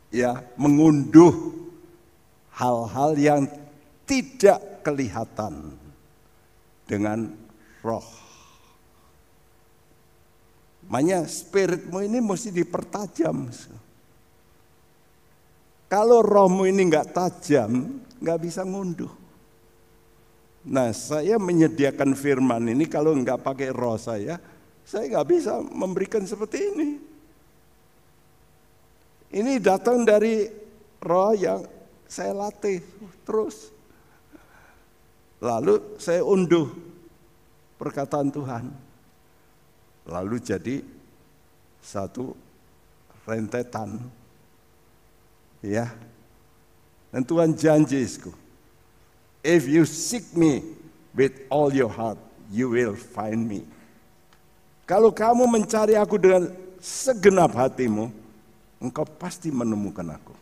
ya 0.10 0.42
mengunduh 0.58 1.30
hal-hal 2.58 3.14
yang 3.22 3.46
tidak 4.10 4.71
kelihatan 4.84 5.78
dengan 6.86 7.32
roh. 7.86 8.06
Makanya 10.92 11.24
spiritmu 11.24 12.04
ini 12.04 12.20
mesti 12.20 12.50
dipertajam. 12.52 13.48
Kalau 15.88 16.20
rohmu 16.24 16.68
ini 16.68 16.88
nggak 16.88 17.16
tajam, 17.16 18.02
nggak 18.20 18.40
bisa 18.42 18.64
ngunduh. 18.68 19.12
Nah 20.68 20.94
saya 20.94 21.42
menyediakan 21.42 22.14
firman 22.14 22.70
ini 22.70 22.86
kalau 22.86 23.16
nggak 23.18 23.42
pakai 23.42 23.70
roh 23.74 23.98
saya, 23.98 24.38
saya 24.84 25.08
nggak 25.10 25.28
bisa 25.28 25.60
memberikan 25.64 26.24
seperti 26.28 26.58
ini. 26.76 26.90
Ini 29.32 29.64
datang 29.64 30.04
dari 30.04 30.44
roh 31.00 31.32
yang 31.32 31.64
saya 32.04 32.36
latih 32.36 32.84
terus. 33.24 33.72
Lalu 35.42 35.98
saya 35.98 36.22
unduh 36.22 36.70
perkataan 37.82 38.30
Tuhan. 38.30 38.70
Lalu 40.06 40.38
jadi 40.38 40.86
satu 41.82 42.38
rentetan. 43.26 43.98
Ya. 45.66 45.89
Dan 47.10 47.26
Tuhan 47.26 47.58
janji, 47.58 48.06
if 49.44 49.68
you 49.68 49.84
seek 49.84 50.32
me 50.38 50.64
with 51.12 51.34
all 51.52 51.74
your 51.74 51.92
heart, 51.92 52.16
you 52.48 52.72
will 52.72 52.96
find 52.96 53.44
me. 53.44 53.68
Kalau 54.88 55.12
kamu 55.12 55.44
mencari 55.44 55.98
aku 56.00 56.16
dengan 56.16 56.48
segenap 56.80 57.52
hatimu, 57.52 58.14
engkau 58.80 59.04
pasti 59.20 59.52
menemukan 59.52 60.08
aku. 60.16 60.36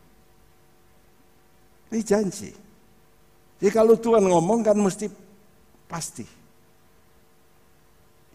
Ini 1.89 2.05
janji. 2.05 2.68
Jadi 3.59 3.71
kalau 3.75 3.99
Tuhan 3.99 4.23
ngomong 4.23 4.63
kan 4.63 4.77
mesti 4.79 5.11
pasti. 5.83 6.23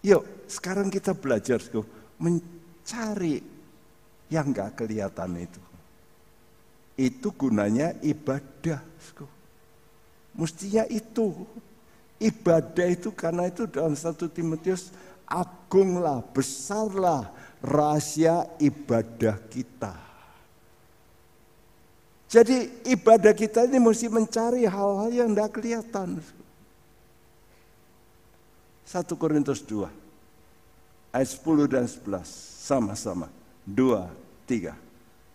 Yuk, 0.05 0.45
sekarang 0.45 0.93
kita 0.93 1.17
belajar 1.17 1.57
mencari 2.21 3.41
yang 4.29 4.53
gak 4.53 4.85
kelihatan 4.85 5.33
itu. 5.41 5.63
Itu 7.01 7.33
gunanya 7.33 7.97
ibadah. 8.05 8.85
Mestinya 10.37 10.85
itu. 10.93 11.33
Ibadah 12.21 12.87
itu 12.93 13.11
karena 13.17 13.49
itu 13.49 13.65
dalam 13.65 13.97
satu 13.97 14.29
Timotius 14.29 14.93
agunglah, 15.25 16.21
besarlah 16.37 17.33
rahasia 17.65 18.45
ibadah 18.61 19.41
kita. 19.49 20.04
Jadi 22.29 22.87
ibadah 22.91 23.37
kita 23.37 23.69
ini 23.69 23.79
mesti 23.79 24.11
mencari 24.11 24.67
hal-hal 24.67 25.11
yang 25.13 25.31
tidak 25.31 25.51
kelihatan. 25.55 26.19
1 28.85 29.21
Korintus 29.21 29.65
2 29.65 30.05
ayat 31.15 31.31
10 31.31 31.71
dan 31.71 31.87
11 31.87 32.27
sama-sama. 32.59 33.31
2, 33.65 34.11
3. 34.51 34.75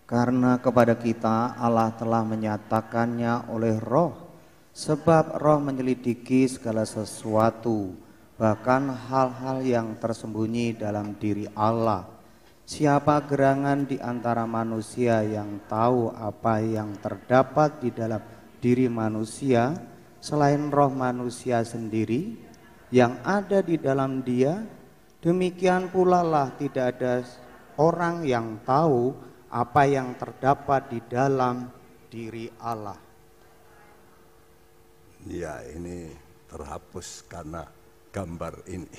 Karena 0.04 0.60
kepada 0.60 0.94
kita 0.98 1.56
Allah 1.56 1.96
telah 1.96 2.22
menyatakannya 2.28 3.48
oleh 3.50 3.80
roh. 3.80 4.28
Sebab 4.76 5.40
roh 5.40 5.60
menyelidiki 5.64 6.46
segala 6.52 6.84
sesuatu. 6.84 7.96
Bahkan 8.38 8.82
hal-hal 9.10 9.58
yang 9.66 9.88
tersembunyi 10.00 10.78
dalam 10.78 11.16
diri 11.20 11.48
Allah 11.56 12.19
Siapa 12.70 13.26
gerangan 13.26 13.90
di 13.90 13.98
antara 13.98 14.46
manusia 14.46 15.26
yang 15.26 15.58
tahu 15.66 16.14
apa 16.14 16.62
yang 16.62 16.94
terdapat 17.02 17.82
di 17.82 17.90
dalam 17.90 18.22
diri 18.62 18.86
manusia 18.86 19.74
selain 20.22 20.70
roh 20.70 20.94
manusia 20.94 21.66
sendiri 21.66 22.38
yang 22.94 23.26
ada 23.26 23.66
di 23.66 23.74
dalam 23.82 24.22
dia? 24.22 24.62
Demikian 25.18 25.90
pula 25.90 26.22
lah 26.22 26.54
tidak 26.62 27.02
ada 27.02 27.26
orang 27.82 28.22
yang 28.30 28.62
tahu 28.62 29.18
apa 29.50 29.90
yang 29.90 30.14
terdapat 30.14 30.94
di 30.94 31.02
dalam 31.10 31.74
diri 32.06 32.54
Allah. 32.62 33.02
Ya, 35.26 35.58
ini 35.74 36.14
terhapus 36.46 37.26
karena 37.26 37.66
gambar 38.14 38.62
ini. 38.70 38.94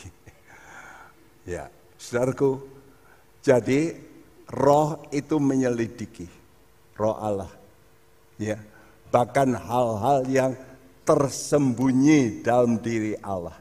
ya, 1.54 1.70
saudaraku, 1.94 2.79
jadi 3.40 3.96
roh 4.52 5.00
itu 5.08 5.40
menyelidiki 5.40 6.28
roh 7.00 7.16
Allah. 7.16 7.52
Ya. 8.36 8.60
Bahkan 9.08 9.56
hal-hal 9.56 10.18
yang 10.28 10.52
tersembunyi 11.02 12.44
dalam 12.44 12.78
diri 12.78 13.16
Allah. 13.24 13.56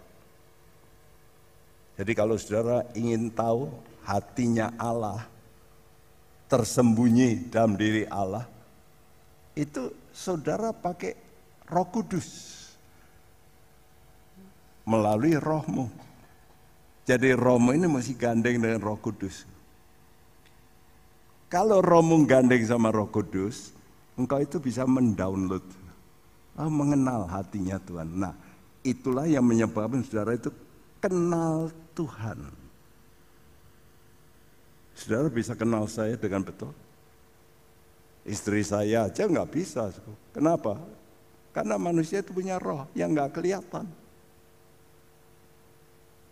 Jadi 1.95 2.11
kalau 2.15 2.35
saudara 2.39 2.85
ingin 2.95 3.31
tahu 3.31 3.71
hatinya 4.03 4.71
Allah 4.79 5.25
tersembunyi 6.51 7.49
dalam 7.49 7.75
diri 7.75 8.05
Allah, 8.07 8.45
itu 9.57 9.91
saudara 10.13 10.75
pakai 10.75 11.15
roh 11.67 11.87
kudus. 11.87 12.27
Melalui 14.87 15.37
rohmu. 15.37 15.85
Jadi 17.05 17.33
rohmu 17.33 17.73
ini 17.73 17.85
masih 17.85 18.17
gandeng 18.17 18.57
dengan 18.57 18.81
roh 18.81 18.97
kudus. 18.97 19.45
Kalau 21.49 21.81
rohmu 21.81 22.29
gandeng 22.29 22.61
sama 22.61 22.93
roh 22.93 23.09
kudus, 23.09 23.73
engkau 24.13 24.37
itu 24.37 24.61
bisa 24.61 24.85
mendownload, 24.85 25.65
oh, 26.61 26.69
mengenal 26.69 27.25
hatinya 27.25 27.81
Tuhan. 27.81 28.05
Nah, 28.05 28.37
itulah 28.85 29.25
yang 29.25 29.41
menyebabkan 29.41 30.05
saudara 30.05 30.37
itu 30.37 30.53
kenal 31.01 31.73
Tuhan. 31.97 32.37
Saudara 34.93 35.25
bisa 35.33 35.57
kenal 35.57 35.89
saya 35.89 36.13
dengan 36.13 36.45
betul? 36.45 36.69
Istri 38.29 38.61
saya 38.61 39.09
aja 39.09 39.25
nggak 39.25 39.49
bisa. 39.49 39.89
Kenapa? 40.29 40.77
Karena 41.49 41.81
manusia 41.81 42.21
itu 42.21 42.29
punya 42.29 42.61
roh 42.61 42.85
yang 42.93 43.09
nggak 43.09 43.33
kelihatan. 43.33 43.89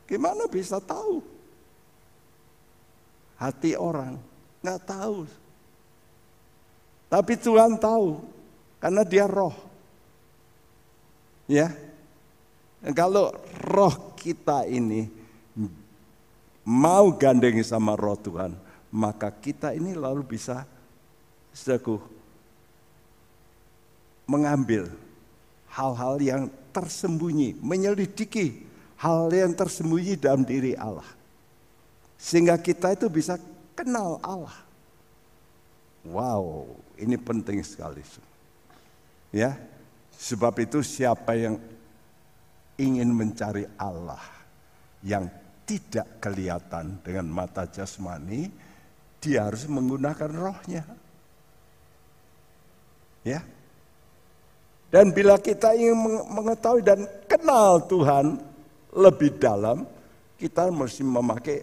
Gimana 0.06 0.46
bisa 0.46 0.78
tahu 0.78 1.26
hati 3.42 3.74
orang? 3.74 4.37
Nggak 4.68 4.84
tahu. 4.84 5.24
Tapi 7.08 7.40
Tuhan 7.40 7.80
tahu 7.80 8.20
karena 8.84 9.08
dia 9.08 9.24
roh. 9.24 9.56
Ya. 11.48 11.72
Kalau 12.92 13.32
roh 13.64 13.96
kita 14.20 14.68
ini 14.68 15.08
mau 16.68 17.16
gandeng 17.16 17.64
sama 17.64 17.96
roh 17.96 18.20
Tuhan, 18.20 18.60
maka 18.92 19.32
kita 19.32 19.72
ini 19.72 19.96
lalu 19.96 20.36
bisa 20.36 20.68
sedaku 21.56 22.04
mengambil 24.28 24.92
hal-hal 25.72 26.20
yang 26.20 26.52
tersembunyi, 26.76 27.56
menyelidiki 27.64 28.68
hal 29.00 29.32
yang 29.32 29.56
tersembunyi 29.56 30.20
dalam 30.20 30.44
diri 30.44 30.76
Allah. 30.76 31.08
Sehingga 32.20 32.60
kita 32.60 32.92
itu 32.92 33.08
bisa 33.08 33.40
kenal 33.78 34.18
Allah. 34.26 34.58
Wow, 36.10 36.66
ini 36.98 37.14
penting 37.22 37.62
sekali. 37.62 38.02
Ya, 39.30 39.54
sebab 40.18 40.58
itu 40.58 40.82
siapa 40.82 41.38
yang 41.38 41.62
ingin 42.82 43.14
mencari 43.14 43.70
Allah 43.78 44.22
yang 45.06 45.30
tidak 45.68 46.24
kelihatan 46.24 46.98
dengan 47.04 47.28
mata 47.28 47.68
jasmani, 47.68 48.50
dia 49.20 49.46
harus 49.46 49.68
menggunakan 49.68 50.32
rohnya. 50.32 50.84
Ya. 53.28 53.44
Dan 54.88 55.12
bila 55.12 55.36
kita 55.36 55.76
ingin 55.76 56.00
mengetahui 56.32 56.80
dan 56.80 57.04
kenal 57.28 57.84
Tuhan 57.84 58.40
lebih 58.96 59.36
dalam, 59.36 59.84
kita 60.40 60.72
mesti 60.72 61.04
memakai 61.04 61.60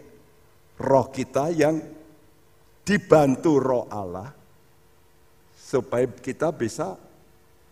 roh 0.76 1.08
kita 1.08 1.48
yang 1.48 1.80
dibantu 2.84 3.58
roh 3.58 3.88
Allah 3.88 4.30
supaya 5.56 6.06
kita 6.06 6.52
bisa 6.52 6.94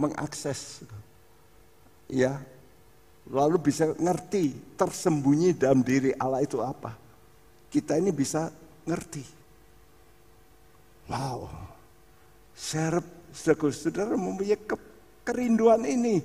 mengakses. 0.01 0.83
Ya 2.09 2.41
lalu 3.31 3.71
bisa 3.71 3.93
ngerti 3.97 4.57
tersembunyi 4.75 5.55
dalam 5.55 5.85
diri 5.85 6.11
Allah 6.19 6.43
itu 6.43 6.59
apa. 6.59 6.97
Kita 7.69 7.97
ini 7.97 8.11
bisa 8.11 8.49
ngerti. 8.89 9.25
Wow 11.07 11.73
serap 12.63 13.05
saudara 13.35 14.15
mempunyai 14.15 14.55
ke, 14.55 14.77
kerinduan 15.27 15.83
ini. 15.83 16.23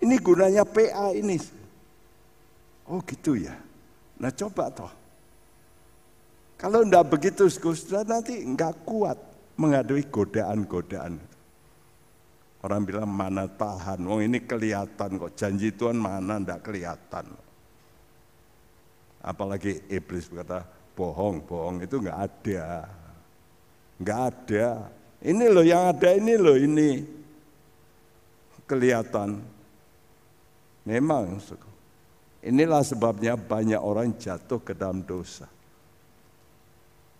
Ini 0.00 0.14
gunanya 0.20 0.64
PA 0.64 1.12
ini. 1.12 1.36
Oh 2.88 3.02
gitu 3.04 3.36
ya. 3.36 3.56
Nah 4.16 4.32
coba 4.32 4.72
toh 4.72 4.92
kalau 6.56 6.88
enggak 6.88 7.12
begitu, 7.12 7.52
saudara 7.52 8.16
nanti 8.16 8.40
enggak 8.40 8.80
kuat 8.88 9.20
menghadapi 9.60 10.08
godaan-godaan. 10.08 11.20
Orang 12.64 12.82
bilang 12.88 13.12
mana 13.12 13.44
tahan, 13.44 14.00
oh 14.08 14.24
ini 14.24 14.40
kelihatan 14.40 15.20
kok 15.20 15.36
janji 15.36 15.68
Tuhan 15.76 16.00
mana 16.00 16.40
enggak 16.40 16.64
kelihatan. 16.64 17.28
Apalagi 19.20 19.84
iblis 19.92 20.32
berkata 20.32 20.64
bohong, 20.96 21.44
bohong 21.44 21.84
itu 21.84 22.00
enggak 22.00 22.20
ada. 22.24 22.88
Enggak 24.00 24.20
ada. 24.32 24.68
Ini 25.20 25.44
loh 25.52 25.64
yang 25.64 25.92
ada 25.92 26.08
ini 26.16 26.34
loh 26.40 26.56
ini. 26.56 26.90
Kelihatan. 28.64 29.44
Memang, 30.88 31.36
inilah 32.40 32.80
sebabnya 32.80 33.36
banyak 33.36 33.78
orang 33.78 34.16
jatuh 34.16 34.62
ke 34.62 34.72
dalam 34.72 35.04
dosa 35.04 35.50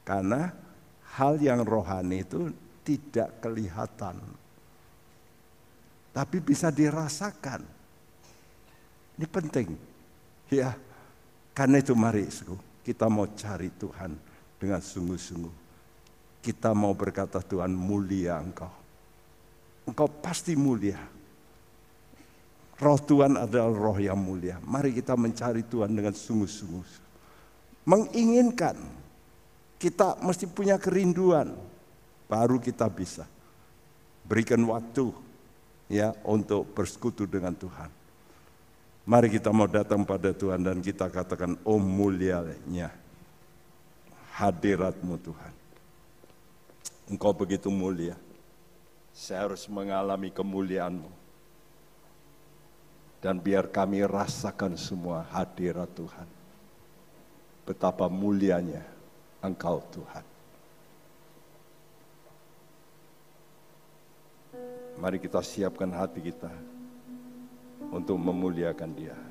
karena 0.06 0.54
hal 1.18 1.42
yang 1.42 1.66
rohani 1.66 2.22
itu 2.22 2.54
tidak 2.86 3.42
kelihatan. 3.42 4.22
Tapi 6.14 6.38
bisa 6.38 6.70
dirasakan. 6.70 7.66
Ini 9.18 9.26
penting. 9.26 9.74
Ya, 10.46 10.78
karena 11.50 11.82
itu 11.82 11.92
mari 11.98 12.30
kita 12.86 13.10
mau 13.10 13.26
cari 13.34 13.68
Tuhan 13.74 14.14
dengan 14.62 14.78
sungguh-sungguh. 14.78 15.66
Kita 16.38 16.70
mau 16.70 16.94
berkata 16.94 17.42
Tuhan 17.42 17.74
mulia 17.74 18.38
engkau. 18.38 18.70
Engkau 19.90 20.06
pasti 20.22 20.54
mulia. 20.54 21.02
Roh 22.76 23.00
Tuhan 23.02 23.34
adalah 23.40 23.72
roh 23.74 23.98
yang 23.98 24.20
mulia. 24.20 24.62
Mari 24.62 24.94
kita 24.94 25.18
mencari 25.18 25.66
Tuhan 25.66 25.90
dengan 25.90 26.14
sungguh-sungguh. 26.14 26.86
Menginginkan 27.88 28.76
kita 29.76 30.16
mesti 30.24 30.48
punya 30.48 30.80
kerinduan, 30.80 31.52
baru 32.26 32.56
kita 32.56 32.88
bisa 32.88 33.28
berikan 34.24 34.60
waktu 34.66 35.12
ya 35.92 36.16
untuk 36.26 36.66
bersekutu 36.72 37.28
dengan 37.28 37.52
Tuhan. 37.52 37.92
Mari 39.06 39.30
kita 39.30 39.54
mau 39.54 39.70
datang 39.70 40.02
pada 40.02 40.34
Tuhan 40.34 40.66
dan 40.66 40.82
kita 40.82 41.06
katakan, 41.06 41.54
oh 41.62 41.78
mulianya 41.78 42.90
hadiratmu 44.34 45.14
Tuhan. 45.22 45.52
Engkau 47.06 47.30
begitu 47.30 47.70
mulia. 47.70 48.18
Saya 49.14 49.46
harus 49.46 49.70
mengalami 49.70 50.34
kemuliaanmu. 50.34 51.08
Dan 53.22 53.38
biar 53.38 53.70
kami 53.70 54.02
rasakan 54.02 54.74
semua 54.74 55.22
hadirat 55.30 55.86
Tuhan. 55.94 56.28
Betapa 57.62 58.10
mulianya 58.10 58.95
Engkau 59.44 59.82
Tuhan. 59.92 60.24
Mari 64.96 65.20
kita 65.20 65.44
siapkan 65.44 65.92
hati 65.92 66.24
kita 66.24 66.48
untuk 67.92 68.16
memuliakan 68.16 68.90
Dia. 68.96 69.25